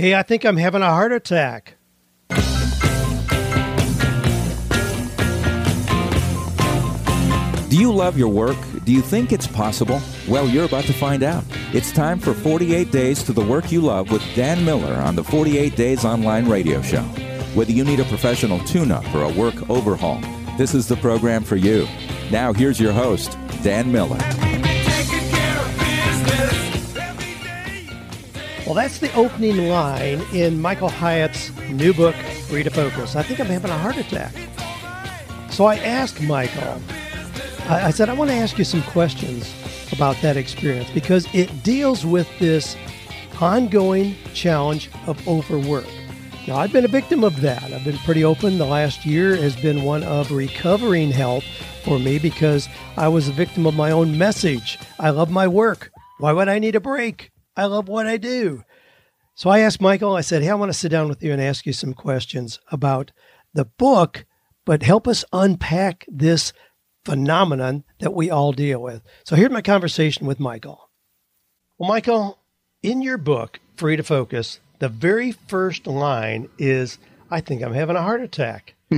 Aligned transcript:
Hey, 0.00 0.14
I 0.14 0.22
think 0.22 0.46
I'm 0.46 0.56
having 0.56 0.80
a 0.80 0.88
heart 0.88 1.12
attack. 1.12 1.74
Do 7.68 7.76
you 7.76 7.92
love 7.92 8.16
your 8.16 8.28
work? 8.28 8.56
Do 8.86 8.92
you 8.92 9.02
think 9.02 9.30
it's 9.30 9.46
possible? 9.46 10.00
Well, 10.26 10.48
you're 10.48 10.64
about 10.64 10.84
to 10.84 10.94
find 10.94 11.22
out. 11.22 11.44
It's 11.74 11.92
time 11.92 12.18
for 12.18 12.32
48 12.32 12.90
Days 12.90 13.22
to 13.24 13.34
the 13.34 13.44
Work 13.44 13.70
You 13.70 13.82
Love 13.82 14.10
with 14.10 14.22
Dan 14.34 14.64
Miller 14.64 14.94
on 14.94 15.16
the 15.16 15.24
48 15.24 15.76
Days 15.76 16.02
Online 16.02 16.48
Radio 16.48 16.80
Show. 16.80 17.02
Whether 17.52 17.72
you 17.72 17.84
need 17.84 18.00
a 18.00 18.04
professional 18.04 18.58
tune 18.60 18.90
up 18.90 19.04
or 19.14 19.24
a 19.24 19.32
work 19.34 19.68
overhaul, 19.68 20.22
this 20.56 20.74
is 20.74 20.88
the 20.88 20.96
program 20.96 21.44
for 21.44 21.56
you. 21.56 21.86
Now, 22.30 22.54
here's 22.54 22.80
your 22.80 22.94
host, 22.94 23.36
Dan 23.62 23.92
Miller. 23.92 24.59
Well, 28.70 28.76
that's 28.76 29.00
the 29.00 29.12
opening 29.14 29.66
line 29.66 30.20
in 30.32 30.62
Michael 30.62 30.90
Hyatt's 30.90 31.50
new 31.70 31.92
book, 31.92 32.14
Free 32.46 32.62
to 32.62 32.70
Focus. 32.70 33.16
I 33.16 33.24
think 33.24 33.40
I'm 33.40 33.48
having 33.48 33.68
a 33.68 33.76
heart 33.76 33.96
attack. 33.96 34.32
So 35.50 35.64
I 35.64 35.74
asked 35.78 36.22
Michael, 36.22 36.80
I, 37.68 37.86
I 37.86 37.90
said, 37.90 38.08
I 38.08 38.12
want 38.12 38.30
to 38.30 38.36
ask 38.36 38.56
you 38.58 38.64
some 38.64 38.84
questions 38.84 39.52
about 39.90 40.14
that 40.22 40.36
experience 40.36 40.88
because 40.90 41.26
it 41.34 41.64
deals 41.64 42.06
with 42.06 42.28
this 42.38 42.76
ongoing 43.40 44.14
challenge 44.34 44.88
of 45.08 45.26
overwork. 45.26 45.88
Now, 46.46 46.58
I've 46.58 46.72
been 46.72 46.84
a 46.84 46.88
victim 46.88 47.24
of 47.24 47.40
that. 47.40 47.72
I've 47.72 47.84
been 47.84 47.98
pretty 47.98 48.22
open. 48.22 48.56
The 48.56 48.66
last 48.66 49.04
year 49.04 49.34
has 49.34 49.56
been 49.56 49.82
one 49.82 50.04
of 50.04 50.30
recovering 50.30 51.10
health 51.10 51.42
for 51.82 51.98
me 51.98 52.20
because 52.20 52.68
I 52.96 53.08
was 53.08 53.26
a 53.26 53.32
victim 53.32 53.66
of 53.66 53.74
my 53.74 53.90
own 53.90 54.16
message. 54.16 54.78
I 55.00 55.10
love 55.10 55.28
my 55.28 55.48
work. 55.48 55.90
Why 56.18 56.32
would 56.32 56.48
I 56.48 56.60
need 56.60 56.76
a 56.76 56.80
break? 56.80 57.32
I 57.60 57.66
love 57.66 57.88
what 57.88 58.06
I 58.06 58.16
do. 58.16 58.64
So 59.34 59.50
I 59.50 59.58
asked 59.60 59.82
Michael, 59.82 60.16
I 60.16 60.22
said, 60.22 60.42
Hey, 60.42 60.48
I 60.48 60.54
want 60.54 60.72
to 60.72 60.78
sit 60.78 60.90
down 60.90 61.08
with 61.08 61.22
you 61.22 61.30
and 61.30 61.42
ask 61.42 61.66
you 61.66 61.74
some 61.74 61.92
questions 61.92 62.58
about 62.72 63.12
the 63.52 63.66
book, 63.66 64.24
but 64.64 64.82
help 64.82 65.06
us 65.06 65.26
unpack 65.30 66.06
this 66.08 66.54
phenomenon 67.04 67.84
that 67.98 68.14
we 68.14 68.30
all 68.30 68.52
deal 68.52 68.80
with. 68.80 69.02
So 69.24 69.36
here's 69.36 69.50
my 69.50 69.60
conversation 69.60 70.26
with 70.26 70.40
Michael. 70.40 70.88
Well, 71.76 71.88
Michael, 71.88 72.38
in 72.82 73.02
your 73.02 73.18
book, 73.18 73.60
Free 73.76 73.96
to 73.96 74.02
Focus, 74.02 74.60
the 74.78 74.88
very 74.88 75.32
first 75.32 75.86
line 75.86 76.48
is, 76.58 76.98
I 77.30 77.42
think 77.42 77.62
I'm 77.62 77.74
having 77.74 77.96
a 77.96 78.02
heart 78.02 78.22
attack. 78.22 78.74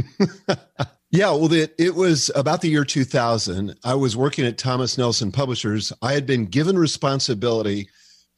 yeah, 1.10 1.30
well, 1.30 1.52
it, 1.52 1.74
it 1.78 1.97
was 1.97 2.30
about 2.36 2.60
the 2.60 2.69
year 2.69 2.84
2000. 2.84 3.74
I 3.82 3.94
was 3.94 4.16
working 4.16 4.47
at 4.47 4.56
Thomas 4.56 4.97
Nelson 4.97 5.32
Publishers. 5.32 5.92
I 6.00 6.12
had 6.12 6.26
been 6.26 6.47
given 6.47 6.78
responsibility 6.78 7.88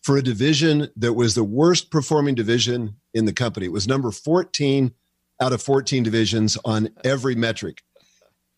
for 0.04 0.18
a 0.18 0.22
division 0.22 0.88
that 0.96 1.14
was 1.14 1.34
the 1.34 1.42
worst 1.42 1.90
performing 1.90 2.34
division 2.34 2.96
in 3.14 3.24
the 3.24 3.32
company. 3.32 3.66
It 3.66 3.72
was 3.72 3.88
number 3.88 4.10
14 4.10 4.92
out 5.40 5.52
of 5.52 5.62
14 5.62 6.02
divisions 6.02 6.58
on 6.64 6.90
every 7.02 7.34
metric. 7.34 7.82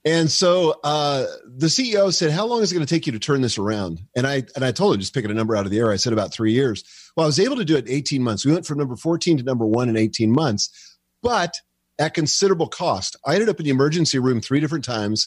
And 0.05 0.31
so 0.31 0.79
uh, 0.85 1.27
the 1.45 1.67
CEO 1.67 2.13
said, 2.13 2.31
"How 2.31 2.47
long 2.47 2.63
is 2.63 2.71
it 2.71 2.75
going 2.75 2.87
to 2.87 2.95
take 2.95 3.07
you 3.07 3.13
to 3.13 3.19
turn 3.19 3.41
this 3.41 3.59
around?" 3.59 4.01
And 4.15 4.25
I 4.25 4.45
and 4.55 4.65
I 4.65 4.71
told 4.71 4.95
him 4.95 5.01
just 5.01 5.15
picking 5.15 5.33
a 5.33 5.35
number 5.35 5.57
out 5.57 5.65
of 5.65 5.73
the 5.73 5.79
air. 5.79 5.91
I 5.91 5.97
said 5.97 6.13
about 6.13 6.33
three 6.33 6.53
years. 6.53 6.85
Well, 7.17 7.25
I 7.25 7.27
was 7.27 7.41
able 7.41 7.57
to 7.57 7.65
do 7.65 7.77
it 7.77 7.89
in 7.89 7.93
18 7.93 8.23
months. 8.23 8.45
We 8.45 8.53
went 8.53 8.67
from 8.67 8.79
number 8.79 8.95
14 8.95 9.39
to 9.39 9.43
number 9.43 9.67
one 9.67 9.89
in 9.89 9.97
18 9.97 10.31
months, 10.31 10.71
but 11.23 11.55
at 11.99 12.15
considerable 12.15 12.69
cost. 12.69 13.17
I 13.25 13.35
ended 13.35 13.49
up 13.49 13.59
in 13.59 13.65
the 13.65 13.71
emergency 13.71 14.21
room 14.21 14.41
three 14.41 14.61
different 14.61 14.85
times, 14.85 15.27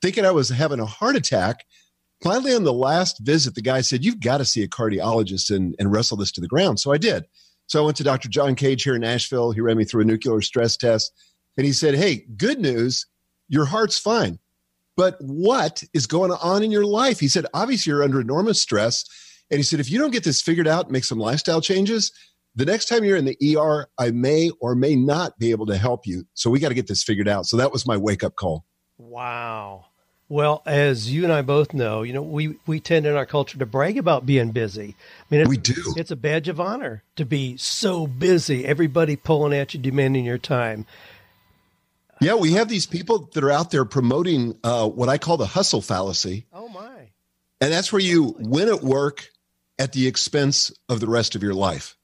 thinking 0.00 0.24
I 0.24 0.30
was 0.30 0.48
having 0.50 0.78
a 0.78 0.86
heart 0.86 1.16
attack. 1.16 1.64
Finally, 2.22 2.54
on 2.54 2.64
the 2.64 2.72
last 2.72 3.18
visit, 3.20 3.54
the 3.54 3.62
guy 3.62 3.80
said, 3.80 4.04
"You've 4.04 4.20
got 4.20 4.38
to 4.38 4.44
see 4.44 4.62
a 4.62 4.68
cardiologist 4.68 5.54
and, 5.54 5.74
and 5.78 5.90
wrestle 5.92 6.16
this 6.16 6.32
to 6.32 6.40
the 6.40 6.48
ground." 6.48 6.80
So 6.80 6.92
I 6.92 6.98
did. 6.98 7.24
So 7.66 7.82
I 7.82 7.84
went 7.84 7.96
to 7.98 8.04
Dr. 8.04 8.28
John 8.28 8.54
Cage 8.54 8.82
here 8.82 8.94
in 8.94 9.00
Nashville. 9.00 9.52
He 9.52 9.60
ran 9.60 9.76
me 9.76 9.84
through 9.84 10.02
a 10.02 10.06
nuclear 10.06 10.40
stress 10.40 10.76
test, 10.76 11.12
and 11.56 11.64
he 11.64 11.72
said, 11.72 11.94
"Hey, 11.94 12.26
good 12.36 12.60
news." 12.60 13.06
your 13.50 13.66
heart's 13.66 13.98
fine. 13.98 14.38
But 14.96 15.16
what 15.20 15.82
is 15.92 16.06
going 16.06 16.30
on 16.30 16.62
in 16.62 16.70
your 16.70 16.86
life? 16.86 17.20
He 17.20 17.28
said, 17.28 17.46
obviously, 17.52 17.90
you're 17.90 18.02
under 18.02 18.20
enormous 18.20 18.60
stress. 18.60 19.04
And 19.50 19.58
he 19.58 19.62
said, 19.62 19.80
if 19.80 19.90
you 19.90 19.98
don't 19.98 20.12
get 20.12 20.24
this 20.24 20.40
figured 20.40 20.68
out, 20.68 20.84
and 20.84 20.92
make 20.92 21.04
some 21.04 21.18
lifestyle 21.18 21.60
changes, 21.60 22.12
the 22.54 22.64
next 22.64 22.86
time 22.86 23.04
you're 23.04 23.16
in 23.16 23.24
the 23.24 23.56
ER, 23.56 23.88
I 23.98 24.10
may 24.10 24.50
or 24.60 24.74
may 24.74 24.94
not 24.94 25.38
be 25.38 25.50
able 25.50 25.66
to 25.66 25.76
help 25.76 26.06
you. 26.06 26.24
So 26.34 26.48
we 26.48 26.60
got 26.60 26.68
to 26.68 26.74
get 26.74 26.86
this 26.86 27.02
figured 27.02 27.28
out. 27.28 27.46
So 27.46 27.56
that 27.56 27.72
was 27.72 27.86
my 27.86 27.96
wake 27.96 28.22
up 28.22 28.36
call. 28.36 28.64
Wow. 28.98 29.86
Well, 30.30 30.62
as 30.64 31.12
you 31.12 31.24
and 31.24 31.32
I 31.32 31.42
both 31.42 31.74
know, 31.74 32.02
you 32.02 32.12
know, 32.12 32.22
we, 32.22 32.54
we 32.64 32.78
tend 32.78 33.04
in 33.04 33.16
our 33.16 33.26
culture 33.26 33.58
to 33.58 33.66
brag 33.66 33.98
about 33.98 34.24
being 34.24 34.52
busy. 34.52 34.94
I 35.28 35.36
mean, 35.36 35.48
we 35.48 35.56
do. 35.56 35.92
It's 35.96 36.12
a 36.12 36.16
badge 36.16 36.46
of 36.46 36.60
honor 36.60 37.02
to 37.16 37.24
be 37.24 37.56
so 37.56 38.06
busy, 38.06 38.64
everybody 38.64 39.16
pulling 39.16 39.52
at 39.52 39.74
you, 39.74 39.80
demanding 39.80 40.24
your 40.24 40.38
time. 40.38 40.86
Yeah, 42.20 42.36
we 42.36 42.52
have 42.52 42.68
these 42.68 42.86
people 42.86 43.28
that 43.34 43.42
are 43.42 43.50
out 43.50 43.72
there 43.72 43.84
promoting 43.84 44.56
uh, 44.62 44.88
what 44.88 45.08
I 45.08 45.18
call 45.18 45.36
the 45.36 45.46
hustle 45.46 45.82
fallacy. 45.82 46.46
Oh 46.52 46.68
my! 46.68 47.10
And 47.60 47.72
that's 47.72 47.92
where 47.92 48.00
you 48.00 48.36
win 48.38 48.68
at 48.68 48.82
work 48.82 49.28
at 49.80 49.94
the 49.94 50.06
expense 50.06 50.70
of 50.88 51.00
the 51.00 51.08
rest 51.08 51.34
of 51.34 51.42
your 51.42 51.54
life. 51.54 51.96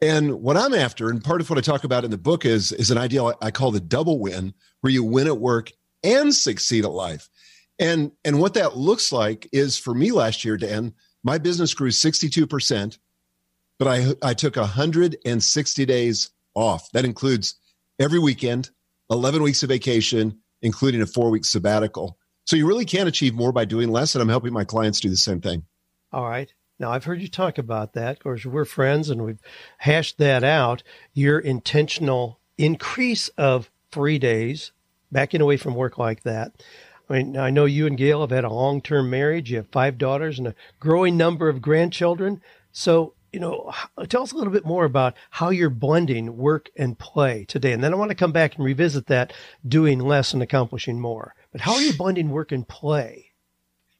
And 0.00 0.40
what 0.40 0.56
I'm 0.56 0.72
after, 0.72 1.10
and 1.10 1.22
part 1.22 1.42
of 1.42 1.50
what 1.50 1.58
I 1.58 1.62
talk 1.62 1.84
about 1.84 2.06
in 2.06 2.10
the 2.10 2.16
book 2.16 2.46
is 2.46 2.72
is 2.72 2.90
an 2.90 2.96
idea 2.96 3.22
I 3.42 3.50
call 3.50 3.70
the 3.70 3.80
double 3.80 4.18
win, 4.18 4.54
where 4.80 4.92
you 4.92 5.04
win 5.04 5.26
at 5.26 5.38
work 5.38 5.72
and 6.02 6.34
succeed 6.34 6.86
at 6.86 6.92
life. 6.92 7.28
And 7.80 8.12
and 8.24 8.38
what 8.38 8.54
that 8.54 8.76
looks 8.76 9.10
like 9.10 9.48
is 9.52 9.78
for 9.78 9.94
me 9.94 10.12
last 10.12 10.44
year, 10.44 10.58
Dan, 10.58 10.94
my 11.24 11.38
business 11.38 11.74
grew 11.74 11.88
62%, 11.88 12.98
but 13.78 13.88
I 13.88 14.12
I 14.22 14.34
took 14.34 14.56
160 14.56 15.86
days 15.86 16.30
off. 16.54 16.92
That 16.92 17.06
includes 17.06 17.54
every 17.98 18.18
weekend, 18.18 18.70
11 19.10 19.42
weeks 19.42 19.62
of 19.62 19.70
vacation, 19.70 20.38
including 20.60 21.00
a 21.00 21.06
four 21.06 21.30
week 21.30 21.46
sabbatical. 21.46 22.18
So 22.44 22.56
you 22.56 22.66
really 22.66 22.84
can 22.84 23.06
achieve 23.06 23.34
more 23.34 23.52
by 23.52 23.64
doing 23.64 23.90
less. 23.90 24.14
And 24.14 24.20
I'm 24.20 24.28
helping 24.28 24.52
my 24.52 24.64
clients 24.64 25.00
do 25.00 25.08
the 25.08 25.16
same 25.16 25.40
thing. 25.40 25.62
All 26.12 26.28
right. 26.28 26.52
Now, 26.78 26.90
I've 26.90 27.04
heard 27.04 27.20
you 27.20 27.28
talk 27.28 27.58
about 27.58 27.92
that. 27.92 28.12
Of 28.12 28.18
course, 28.20 28.44
we're 28.44 28.64
friends 28.64 29.10
and 29.10 29.22
we've 29.22 29.40
hashed 29.78 30.18
that 30.18 30.42
out. 30.42 30.82
Your 31.12 31.38
intentional 31.38 32.40
increase 32.56 33.28
of 33.36 33.70
three 33.92 34.18
days, 34.18 34.72
backing 35.12 35.42
away 35.42 35.58
from 35.58 35.74
work 35.74 35.98
like 35.98 36.22
that. 36.22 36.62
I 37.10 37.14
mean, 37.14 37.36
I 37.36 37.50
know 37.50 37.64
you 37.64 37.86
and 37.86 37.98
Gail 37.98 38.20
have 38.20 38.30
had 38.30 38.44
a 38.44 38.52
long 38.52 38.80
term 38.80 39.10
marriage. 39.10 39.50
You 39.50 39.58
have 39.58 39.68
five 39.68 39.98
daughters 39.98 40.38
and 40.38 40.48
a 40.48 40.54
growing 40.78 41.16
number 41.16 41.48
of 41.48 41.60
grandchildren. 41.60 42.40
So 42.72 43.14
you 43.32 43.40
know, 43.40 43.72
tell 44.08 44.22
us 44.22 44.32
a 44.32 44.36
little 44.36 44.52
bit 44.52 44.64
more 44.64 44.84
about 44.84 45.14
how 45.30 45.50
you're 45.50 45.70
blending 45.70 46.36
work 46.36 46.68
and 46.76 46.98
play 46.98 47.44
today. 47.44 47.72
And 47.72 47.82
then 47.82 47.92
I 47.92 47.96
want 47.96 48.10
to 48.10 48.16
come 48.16 48.32
back 48.32 48.56
and 48.56 48.64
revisit 48.64 49.06
that 49.06 49.32
doing 49.66 50.00
less 50.00 50.32
and 50.32 50.42
accomplishing 50.42 51.00
more. 51.00 51.34
But 51.52 51.60
how 51.60 51.74
are 51.74 51.80
you 51.80 51.92
blending 51.92 52.30
work 52.30 52.52
and 52.52 52.66
play? 52.66 53.26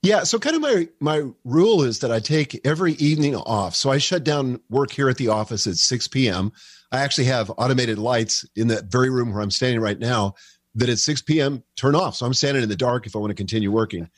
Yeah, 0.02 0.24
so 0.24 0.38
kind 0.38 0.56
of 0.56 0.62
my 0.62 0.88
my 0.98 1.24
rule 1.44 1.82
is 1.82 1.98
that 1.98 2.10
I 2.10 2.20
take 2.20 2.66
every 2.66 2.94
evening 2.94 3.36
off. 3.36 3.76
So 3.76 3.90
I 3.90 3.98
shut 3.98 4.24
down 4.24 4.60
work 4.70 4.92
here 4.92 5.10
at 5.10 5.18
the 5.18 5.28
office 5.28 5.66
at 5.66 5.76
6 5.76 6.08
p.m. 6.08 6.52
I 6.90 7.00
actually 7.00 7.26
have 7.26 7.52
automated 7.58 7.98
lights 7.98 8.44
in 8.56 8.68
that 8.68 8.84
very 8.84 9.10
room 9.10 9.32
where 9.32 9.42
I'm 9.42 9.50
standing 9.50 9.80
right 9.80 9.98
now 9.98 10.34
that 10.74 10.88
at 10.88 10.98
6 10.98 11.22
p.m. 11.22 11.62
turn 11.76 11.94
off. 11.94 12.16
So 12.16 12.26
I'm 12.26 12.34
standing 12.34 12.62
in 12.62 12.68
the 12.68 12.76
dark 12.76 13.06
if 13.06 13.16
I 13.16 13.18
want 13.18 13.30
to 13.30 13.34
continue 13.34 13.72
working. 13.72 14.08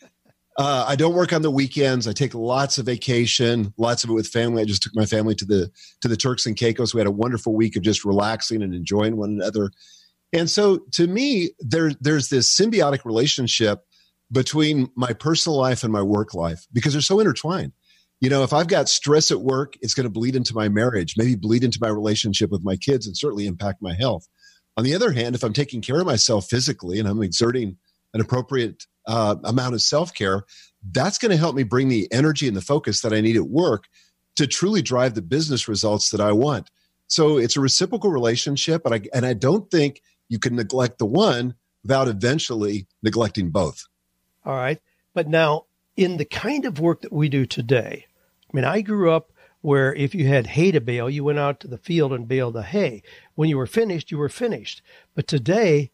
Uh, 0.58 0.84
I 0.86 0.96
don't 0.96 1.14
work 1.14 1.32
on 1.32 1.40
the 1.40 1.50
weekends. 1.50 2.06
I 2.06 2.12
take 2.12 2.34
lots 2.34 2.76
of 2.76 2.84
vacation, 2.84 3.72
lots 3.78 4.04
of 4.04 4.10
it 4.10 4.12
with 4.12 4.26
family. 4.26 4.60
I 4.60 4.66
just 4.66 4.82
took 4.82 4.94
my 4.94 5.06
family 5.06 5.34
to 5.36 5.46
the 5.46 5.70
to 6.02 6.08
the 6.08 6.16
Turks 6.16 6.44
and 6.44 6.56
Caicos. 6.56 6.92
We 6.92 7.00
had 7.00 7.06
a 7.06 7.12
wonderful 7.12 7.54
week 7.54 7.74
of 7.76 7.82
just 7.82 8.04
relaxing 8.04 8.62
and 8.62 8.74
enjoying 8.74 9.16
one 9.16 9.30
another. 9.30 9.70
And 10.34 10.50
so, 10.50 10.80
to 10.92 11.06
me, 11.06 11.50
there 11.60 11.92
there's 12.00 12.28
this 12.28 12.54
symbiotic 12.54 13.06
relationship 13.06 13.80
between 14.30 14.90
my 14.94 15.14
personal 15.14 15.58
life 15.58 15.84
and 15.84 15.92
my 15.92 16.02
work 16.02 16.34
life 16.34 16.66
because 16.72 16.92
they're 16.92 17.02
so 17.02 17.20
intertwined. 17.20 17.72
You 18.20 18.30
know, 18.30 18.42
if 18.42 18.52
I've 18.52 18.68
got 18.68 18.88
stress 18.88 19.30
at 19.30 19.40
work, 19.40 19.74
it's 19.80 19.94
going 19.94 20.04
to 20.04 20.10
bleed 20.10 20.36
into 20.36 20.54
my 20.54 20.68
marriage, 20.68 21.14
maybe 21.16 21.34
bleed 21.34 21.64
into 21.64 21.78
my 21.80 21.88
relationship 21.88 22.50
with 22.50 22.62
my 22.62 22.76
kids, 22.76 23.06
and 23.06 23.16
certainly 23.16 23.46
impact 23.46 23.82
my 23.82 23.94
health. 23.94 24.28
On 24.76 24.84
the 24.84 24.94
other 24.94 25.12
hand, 25.12 25.34
if 25.34 25.42
I'm 25.42 25.52
taking 25.52 25.82
care 25.82 26.00
of 26.00 26.06
myself 26.06 26.46
physically 26.48 26.98
and 26.98 27.08
I'm 27.08 27.22
exerting 27.22 27.76
an 28.14 28.20
appropriate 28.20 28.86
uh, 29.06 29.36
amount 29.44 29.74
of 29.74 29.82
self 29.82 30.14
care, 30.14 30.44
that's 30.90 31.18
going 31.18 31.30
to 31.30 31.36
help 31.36 31.54
me 31.54 31.62
bring 31.62 31.88
the 31.88 32.10
energy 32.12 32.48
and 32.48 32.56
the 32.56 32.62
focus 32.62 33.02
that 33.02 33.12
I 33.12 33.20
need 33.20 33.36
at 33.36 33.48
work 33.48 33.84
to 34.36 34.46
truly 34.46 34.82
drive 34.82 35.14
the 35.14 35.22
business 35.22 35.68
results 35.68 36.10
that 36.10 36.20
I 36.20 36.32
want. 36.32 36.70
So 37.06 37.36
it's 37.36 37.56
a 37.56 37.60
reciprocal 37.60 38.10
relationship, 38.10 38.86
and 38.86 38.94
I 38.94 39.02
and 39.12 39.26
I 39.26 39.34
don't 39.34 39.70
think 39.70 40.02
you 40.28 40.38
can 40.38 40.56
neglect 40.56 40.98
the 40.98 41.06
one 41.06 41.54
without 41.82 42.08
eventually 42.08 42.86
neglecting 43.02 43.50
both. 43.50 43.84
All 44.46 44.54
right, 44.54 44.80
but 45.12 45.28
now 45.28 45.66
in 45.96 46.16
the 46.16 46.24
kind 46.24 46.64
of 46.64 46.80
work 46.80 47.02
that 47.02 47.12
we 47.12 47.28
do 47.28 47.44
today, 47.44 48.06
I 48.50 48.56
mean, 48.56 48.64
I 48.64 48.80
grew 48.80 49.10
up 49.10 49.32
where 49.60 49.94
if 49.94 50.14
you 50.14 50.26
had 50.26 50.46
hay 50.46 50.72
to 50.72 50.80
bale, 50.80 51.08
you 51.08 51.24
went 51.24 51.38
out 51.38 51.60
to 51.60 51.68
the 51.68 51.78
field 51.78 52.12
and 52.12 52.26
baled 52.26 52.54
the 52.54 52.62
hay. 52.62 53.02
When 53.34 53.48
you 53.48 53.56
were 53.56 53.66
finished, 53.66 54.10
you 54.10 54.18
were 54.18 54.28
finished. 54.28 54.82
But 55.14 55.26
today, 55.26 55.90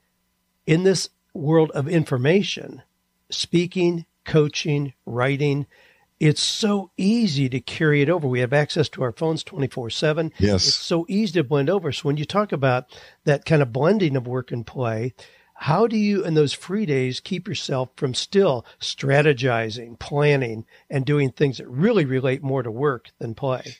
in 0.67 0.85
this 0.85 1.11
world 1.35 1.71
of 1.73 1.89
information, 1.89 2.83
speaking, 3.31 4.07
coaching, 4.25 4.93
writing, 5.07 5.67
it's 6.21 6.43
so 6.43 6.91
easy 6.97 7.49
to 7.49 7.61
carry 7.61 8.03
it 8.03 8.11
over. 8.11 8.27
We 8.27 8.41
have 8.41 8.53
access 8.53 8.89
to 8.91 9.03
our 9.03 9.13
phones 9.13 9.45
24 9.45 9.91
7. 9.91 10.33
Yes. 10.39 10.67
It's 10.67 10.77
so 10.77 11.07
easy 11.09 11.35
to 11.35 11.45
blend 11.45 11.71
over. 11.71 11.93
So 11.93 12.03
when 12.09 12.17
you 12.17 12.25
talk 12.25 12.53
about 12.53 12.87
that 13.25 13.45
kind 13.45 13.63
of 13.63 13.73
blending 13.73 14.17
of 14.17 14.27
work 14.27 14.51
and 14.51 14.67
play, 14.67 15.15
how 15.55 15.87
do 15.87 15.97
you, 15.97 16.25
in 16.25 16.35
those 16.35 16.53
free 16.53 16.87
days, 16.87 17.19
keep 17.19 17.49
yourself 17.49 17.91
from 17.97 18.15
still 18.15 18.65
strategizing, 18.81 19.99
planning, 19.99 20.65
and 20.89 21.05
doing 21.05 21.31
things 21.31 21.59
that 21.59 21.69
really 21.69 22.05
relate 22.05 22.43
more 22.43 22.63
to 22.63 22.71
work 22.71 23.11
than 23.19 23.35
play? 23.35 23.77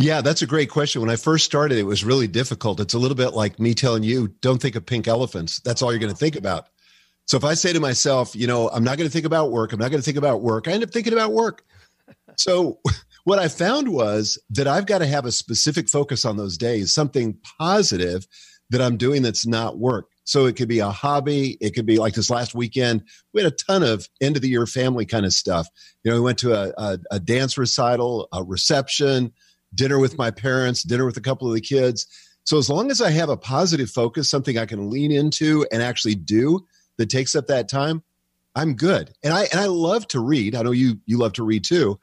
Yeah, 0.00 0.22
that's 0.22 0.40
a 0.40 0.46
great 0.46 0.70
question. 0.70 1.02
When 1.02 1.10
I 1.10 1.16
first 1.16 1.44
started, 1.44 1.76
it 1.76 1.82
was 1.82 2.04
really 2.04 2.26
difficult. 2.26 2.80
It's 2.80 2.94
a 2.94 2.98
little 2.98 3.16
bit 3.16 3.34
like 3.34 3.60
me 3.60 3.74
telling 3.74 4.02
you, 4.02 4.28
don't 4.40 4.60
think 4.60 4.74
of 4.74 4.86
pink 4.86 5.06
elephants. 5.06 5.60
That's 5.60 5.82
all 5.82 5.92
you're 5.92 6.00
going 6.00 6.12
to 6.12 6.18
think 6.18 6.36
about. 6.36 6.68
So 7.26 7.36
if 7.36 7.44
I 7.44 7.52
say 7.52 7.74
to 7.74 7.80
myself, 7.80 8.34
you 8.34 8.46
know, 8.46 8.70
I'm 8.70 8.82
not 8.82 8.96
going 8.96 9.08
to 9.08 9.12
think 9.12 9.26
about 9.26 9.52
work, 9.52 9.74
I'm 9.74 9.78
not 9.78 9.90
going 9.90 10.00
to 10.00 10.04
think 10.04 10.16
about 10.16 10.40
work, 10.40 10.66
I 10.66 10.72
end 10.72 10.82
up 10.82 10.90
thinking 10.90 11.12
about 11.12 11.32
work. 11.32 11.62
So 12.36 12.78
what 13.24 13.38
I 13.38 13.48
found 13.48 13.90
was 13.90 14.42
that 14.50 14.66
I've 14.66 14.86
got 14.86 14.98
to 14.98 15.06
have 15.06 15.26
a 15.26 15.32
specific 15.32 15.90
focus 15.90 16.24
on 16.24 16.38
those 16.38 16.56
days, 16.56 16.94
something 16.94 17.36
positive 17.58 18.26
that 18.70 18.80
I'm 18.80 18.96
doing 18.96 19.20
that's 19.20 19.46
not 19.46 19.78
work. 19.78 20.08
So 20.24 20.46
it 20.46 20.56
could 20.56 20.68
be 20.68 20.78
a 20.78 20.90
hobby. 20.90 21.58
It 21.60 21.74
could 21.74 21.86
be 21.86 21.98
like 21.98 22.14
this 22.14 22.30
last 22.30 22.54
weekend. 22.54 23.02
We 23.34 23.42
had 23.42 23.52
a 23.52 23.56
ton 23.56 23.82
of 23.82 24.08
end 24.20 24.36
of 24.36 24.42
the 24.42 24.48
year 24.48 24.64
family 24.64 25.04
kind 25.04 25.26
of 25.26 25.34
stuff. 25.34 25.68
You 26.04 26.10
know, 26.10 26.16
we 26.16 26.22
went 26.22 26.38
to 26.38 26.54
a, 26.54 26.72
a, 26.78 26.98
a 27.10 27.20
dance 27.20 27.58
recital, 27.58 28.28
a 28.32 28.42
reception, 28.42 29.32
dinner 29.74 29.98
with 29.98 30.18
my 30.18 30.30
parents, 30.30 30.82
dinner 30.82 31.06
with 31.06 31.16
a 31.16 31.22
couple 31.22 31.48
of 31.48 31.54
the 31.54 31.60
kids. 31.60 32.06
So 32.44 32.58
as 32.58 32.68
long 32.68 32.90
as 32.90 33.00
I 33.00 33.10
have 33.10 33.28
a 33.28 33.36
positive 33.36 33.90
focus, 33.90 34.30
something 34.30 34.58
I 34.58 34.66
can 34.66 34.90
lean 34.90 35.12
into 35.12 35.66
and 35.70 35.82
actually 35.82 36.14
do 36.14 36.66
that 36.98 37.10
takes 37.10 37.34
up 37.34 37.46
that 37.46 37.68
time, 37.68 38.02
I'm 38.54 38.74
good. 38.74 39.12
And 39.22 39.32
I 39.32 39.44
and 39.52 39.60
I 39.60 39.66
love 39.66 40.08
to 40.08 40.20
read. 40.20 40.54
I 40.54 40.62
know 40.62 40.72
you 40.72 41.00
you 41.06 41.18
love 41.18 41.34
to 41.34 41.44
read 41.44 41.64
too. 41.64 41.98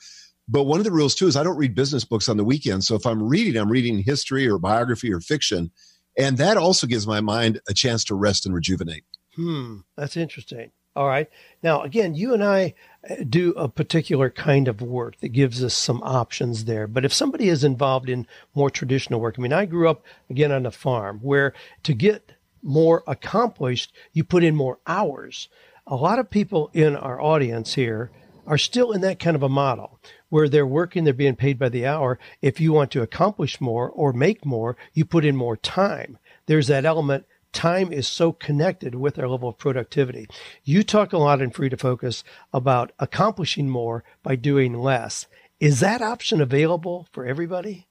But 0.48 0.64
one 0.64 0.80
of 0.80 0.86
the 0.86 0.92
rules 0.92 1.16
too 1.16 1.28
is 1.28 1.36
I 1.36 1.44
don't 1.44 1.58
read 1.58 1.76
business 1.76 2.06
books 2.06 2.30
on 2.30 2.38
the 2.38 2.46
weekend. 2.46 2.86
So 2.86 2.96
if 2.96 3.06
I'm 3.06 3.22
reading, 3.22 3.60
I'm 3.60 3.70
reading 3.70 4.00
history 4.00 4.48
or 4.48 4.58
biography 4.58 5.12
or 5.12 5.20
fiction. 5.20 5.72
And 6.18 6.38
that 6.38 6.58
also 6.58 6.88
gives 6.88 7.06
my 7.06 7.22
mind 7.22 7.60
a 7.68 7.74
chance 7.74 8.04
to 8.06 8.16
rest 8.16 8.46
and 8.46 8.56
rejuvenate. 8.56 9.04
Hmm, 9.36 9.80
that's 9.96 10.18
interesting. 10.18 10.72
All 10.98 11.08
right. 11.08 11.30
Now, 11.62 11.84
again, 11.84 12.16
you 12.16 12.34
and 12.34 12.44
I 12.44 12.74
uh, 13.08 13.18
do 13.30 13.52
a 13.52 13.70
particular 13.70 14.32
kind 14.32 14.68
of 14.68 14.82
work 14.82 15.20
that 15.20 15.28
gives 15.28 15.64
us 15.64 15.76
some 15.76 16.02
options 16.02 16.66
there. 16.66 16.88
But 16.88 17.06
if 17.06 17.14
somebody 17.14 17.50
is 17.50 17.64
involved 17.64 18.10
in 18.10 18.26
more 18.56 18.72
traditional 18.72 19.20
work, 19.20 19.36
I 19.38 19.44
mean, 19.44 19.54
I 19.54 19.68
grew 19.68 19.88
up 19.88 20.04
again 20.28 20.52
on 20.52 20.66
a 20.66 20.72
farm 20.72 21.20
where 21.20 21.54
to 21.84 21.94
get 21.94 22.34
more 22.64 23.04
accomplished, 23.06 23.94
you 24.12 24.24
put 24.24 24.44
in 24.44 24.56
more 24.56 24.80
hours. 24.88 25.50
A 25.86 25.96
lot 25.96 26.18
of 26.18 26.32
people 26.32 26.72
in 26.74 26.96
our 26.96 27.22
audience 27.22 27.76
here 27.76 28.10
are 28.48 28.58
still 28.58 28.92
in 28.92 29.02
that 29.02 29.20
kind 29.20 29.36
of 29.36 29.44
a 29.44 29.50
model 29.50 30.00
where 30.30 30.50
they're 30.50 30.66
working, 30.66 31.04
they're 31.04 31.14
being 31.14 31.36
paid 31.36 31.60
by 31.60 31.70
the 31.70 31.86
hour. 31.86 32.18
If 32.42 32.60
you 32.60 32.74
want 32.74 32.90
to 32.92 33.04
accomplish 33.04 33.62
more 33.62 33.88
or 33.88 34.14
make 34.14 34.48
more, 34.48 34.76
you 34.96 35.06
put 35.06 35.26
in 35.26 35.36
more 35.36 35.58
time. 35.58 36.18
There's 36.48 36.68
that 36.68 36.86
element. 36.86 37.28
Time 37.54 37.92
is 37.92 38.08
so 38.08 38.32
connected 38.32 38.96
with 38.96 39.18
our 39.18 39.28
level 39.28 39.50
of 39.50 39.58
productivity. 39.58 40.28
You 40.64 40.84
talk 40.84 41.14
a 41.14 41.18
lot 41.18 41.42
in 41.42 41.52
Free 41.52 41.70
to 41.70 41.78
Focus 41.78 42.24
about 42.54 42.92
accomplishing 43.00 43.70
more 43.70 44.04
by 44.24 44.36
doing 44.36 44.74
less. 44.74 45.28
Is 45.60 45.80
that 45.80 46.02
option 46.02 46.42
available 46.42 47.08
for 47.12 47.26
everybody? 47.26 47.88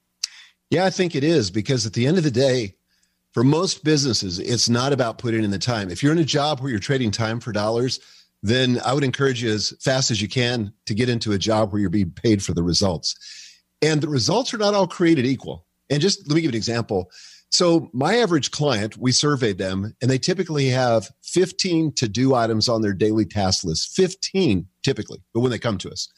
Yeah, 0.71 0.85
I 0.85 0.91
think 0.91 1.15
it 1.15 1.25
is 1.25 1.51
because 1.51 1.87
at 1.87 1.93
the 1.93 2.07
end 2.07 2.19
of 2.19 2.25
the 2.25 2.31
day, 2.31 2.75
for 3.33 3.45
most 3.45 3.85
businesses, 3.85 4.39
it's 4.39 4.69
not 4.69 4.93
about 4.93 5.19
putting 5.19 5.45
in 5.45 5.51
the 5.51 5.59
time. 5.59 5.91
If 5.91 6.03
you're 6.03 6.13
in 6.13 6.19
a 6.19 6.25
job 6.25 6.61
where 6.61 6.71
you're 6.71 6.79
trading 6.79 7.11
time 7.11 7.39
for 7.39 7.53
dollars, 7.53 8.01
then 8.43 8.81
I 8.85 8.95
would 8.95 9.05
encourage 9.05 9.43
you 9.43 9.53
as 9.53 9.75
fast 9.81 10.11
as 10.11 10.23
you 10.23 10.29
can 10.29 10.73
to 10.87 10.95
get 10.95 11.09
into 11.09 11.33
a 11.33 11.39
job 11.39 11.73
where 11.73 11.81
you're 11.81 11.91
being 11.91 12.11
paid 12.11 12.43
for 12.43 12.55
the 12.55 12.63
results. 12.63 13.15
And 13.83 14.01
the 14.01 14.09
results 14.09 14.55
are 14.55 14.59
not 14.59 14.75
all 14.75 14.87
created 14.87 15.27
equal. 15.27 15.67
And 15.91 16.01
just 16.01 16.27
let 16.29 16.37
me 16.37 16.41
give 16.41 16.51
an 16.51 16.57
example. 16.57 17.11
So, 17.51 17.91
my 17.93 18.17
average 18.17 18.51
client, 18.51 18.97
we 18.97 19.13
surveyed 19.13 19.59
them, 19.59 19.95
and 20.03 20.11
they 20.11 20.19
typically 20.19 20.67
have 20.67 21.11
15 21.23 21.93
to 21.95 22.09
do 22.09 22.35
items 22.35 22.69
on 22.69 22.83
their 22.83 22.93
daily 22.93 23.25
task 23.25 23.65
list. 23.65 23.95
15 23.95 24.67
typically, 24.83 25.23
but 25.33 25.41
when 25.41 25.51
they 25.51 25.59
come 25.59 25.79
to 25.79 25.91
us. 25.91 26.09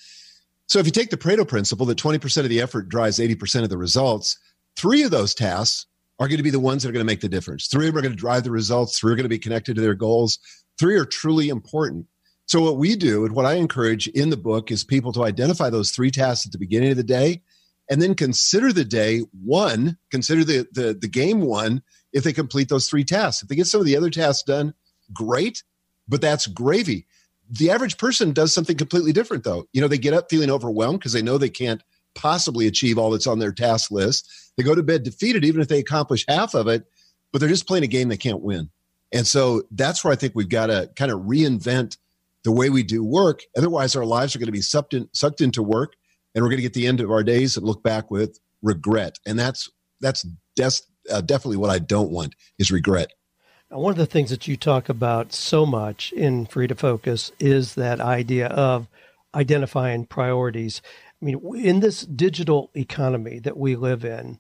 So, 0.67 0.79
if 0.79 0.87
you 0.87 0.93
take 0.93 1.11
the 1.11 1.17
Pareto 1.17 1.47
principle 1.47 1.87
that 1.87 1.99
20% 1.99 2.39
of 2.39 2.49
the 2.49 2.61
effort 2.61 2.89
drives 2.89 3.19
80% 3.19 3.63
of 3.63 3.69
the 3.69 3.79
results, 3.79 4.39
three 4.77 5.03
of 5.03 5.11
those 5.11 5.35
tasks 5.35 5.87
are 6.19 6.29
going 6.29 6.39
to 6.39 6.43
be 6.43 6.51
the 6.51 6.59
ones 6.59 6.83
that 6.83 6.89
are 6.89 6.93
going 6.93 7.07
to 7.07 7.11
make 7.11 7.21
the 7.21 7.29
difference. 7.29 7.69
Three 7.69 7.87
of 7.87 7.95
them 7.95 7.99
are 7.99 8.03
going 8.03 8.17
to 8.17 8.21
drive 8.21 8.45
the 8.45 8.51
results. 8.51 8.99
Three 8.99 9.13
are 9.13 9.17
going 9.17 9.25
to 9.25 9.29
be 9.29 9.39
connected 9.39 9.77
to 9.77 9.83
their 9.83 9.95
goals. 9.95 10.39
Three 10.79 10.97
are 10.97 11.05
truly 11.05 11.49
important. 11.49 12.07
So, 12.47 12.63
what 12.63 12.79
we 12.79 12.97
do 12.97 13.27
and 13.27 13.35
what 13.35 13.45
I 13.45 13.55
encourage 13.55 14.09
in 14.09 14.31
the 14.31 14.37
book 14.37 14.71
is 14.71 14.83
people 14.83 15.13
to 15.13 15.25
identify 15.25 15.69
those 15.69 15.91
three 15.91 16.11
tasks 16.11 16.47
at 16.47 16.53
the 16.53 16.59
beginning 16.59 16.91
of 16.91 16.97
the 16.97 17.05
day 17.05 17.43
and 17.91 18.03
then 18.03 18.15
consider 18.15 18.73
the 18.73 18.85
day 18.85 19.23
one, 19.43 19.99
consider 20.11 20.45
the, 20.45 20.67
the, 20.73 20.97
the 20.99 21.09
game 21.09 21.41
one 21.41 21.83
if 22.13 22.25
they 22.25 22.33
complete 22.33 22.69
those 22.69 22.89
three 22.89 23.05
tasks. 23.05 23.43
If 23.43 23.49
they 23.49 23.57
get 23.57 23.67
some 23.67 23.81
of 23.81 23.87
the 23.87 23.97
other 23.97 24.11
tasks 24.11 24.43
done, 24.43 24.75
great, 25.13 25.63
but 26.07 26.21
that's 26.21 26.47
gravy. 26.47 27.07
The 27.51 27.71
average 27.71 27.97
person 27.97 28.33
does 28.33 28.53
something 28.53 28.77
completely 28.77 29.13
different, 29.13 29.45
though. 29.45 29.67
You 29.73 29.81
know, 29.81 29.89
they 29.89 29.99
get 29.99 30.15
up 30.15 30.29
feeling 30.29 30.51
overwhelmed 30.51 30.99
because 30.99 31.13
they 31.13 31.23
know 31.23 31.39
they 31.39 31.49
can't 31.49 31.83
possibly 32.15 32.67
achieve 32.67 32.99
all 32.99 33.11
that's 33.11 33.27
on 33.27 33.39
their 33.39 33.53
task 33.53 33.91
list. 33.91 34.29
They 34.57 34.63
go 34.63 34.75
to 34.75 34.83
bed 34.83 35.03
defeated, 35.03 35.45
even 35.45 35.61
if 35.61 35.69
they 35.69 35.79
accomplish 35.79 36.25
half 36.29 36.55
of 36.55 36.69
it, 36.69 36.85
but 37.33 37.39
they're 37.39 37.49
just 37.49 37.67
playing 37.67 37.85
a 37.85 37.89
game 37.89 38.09
they 38.09 38.17
can't 38.17 38.43
win. 38.43 38.71
And 39.13 39.27
so 39.27 39.63
that's 39.71 40.05
where 40.05 40.13
I 40.13 40.17
think 40.17 40.35
we've 40.35 40.49
got 40.49 40.67
to 40.67 40.91
kind 40.97 41.11
of 41.11 41.21
reinvent 41.21 41.97
the 42.45 42.53
way 42.53 42.69
we 42.71 42.83
do 42.83 43.03
work. 43.03 43.43
Otherwise, 43.57 43.97
our 43.97 44.05
lives 44.05 44.35
are 44.35 44.39
going 44.39 44.47
to 44.47 44.53
be 44.53 44.61
sucked, 44.61 44.95
in, 44.95 45.09
sucked 45.13 45.41
into 45.41 45.63
work, 45.63 45.95
and 46.39 46.45
we're 46.45 46.51
going 46.51 46.59
to 46.59 46.63
get 46.63 46.75
the 46.75 46.87
end 46.87 47.01
of 47.01 47.11
our 47.11 47.25
days 47.25 47.57
and 47.57 47.67
look 47.67 47.83
back 47.83 48.13
with 48.13 48.39
regret. 48.63 49.19
And 49.27 49.37
that's 49.37 49.69
that's 50.01 50.25
des- 50.55 50.87
uh, 51.11 51.21
definitely 51.21 51.57
what 51.57 51.69
I 51.69 51.81
don't 51.81 52.13
want 52.13 52.37
is 52.61 52.71
regret. 52.71 53.13
Now, 53.73 53.81
one 53.81 53.91
of 53.91 53.99
the 53.99 54.07
things 54.07 54.31
that 54.31 54.47
you 54.47 54.57
talk 54.57 54.89
about 54.89 55.33
so 55.33 55.67
much 55.67 56.13
in 56.13 56.47
Free 56.47 56.69
to 56.69 56.77
Focus 56.77 57.33
is 57.41 57.75
that 57.75 58.01
idea 58.01 58.47
of 58.47 58.87
identifying 59.35 60.07
priorities. 60.07 60.81
I 61.21 61.25
mean, 61.25 61.41
in 61.57 61.81
this 61.81 62.03
digital 62.03 62.71
economy 62.77 63.41
that 63.41 63.57
we 63.57 63.75
live 63.75 64.05
in, 64.05 64.39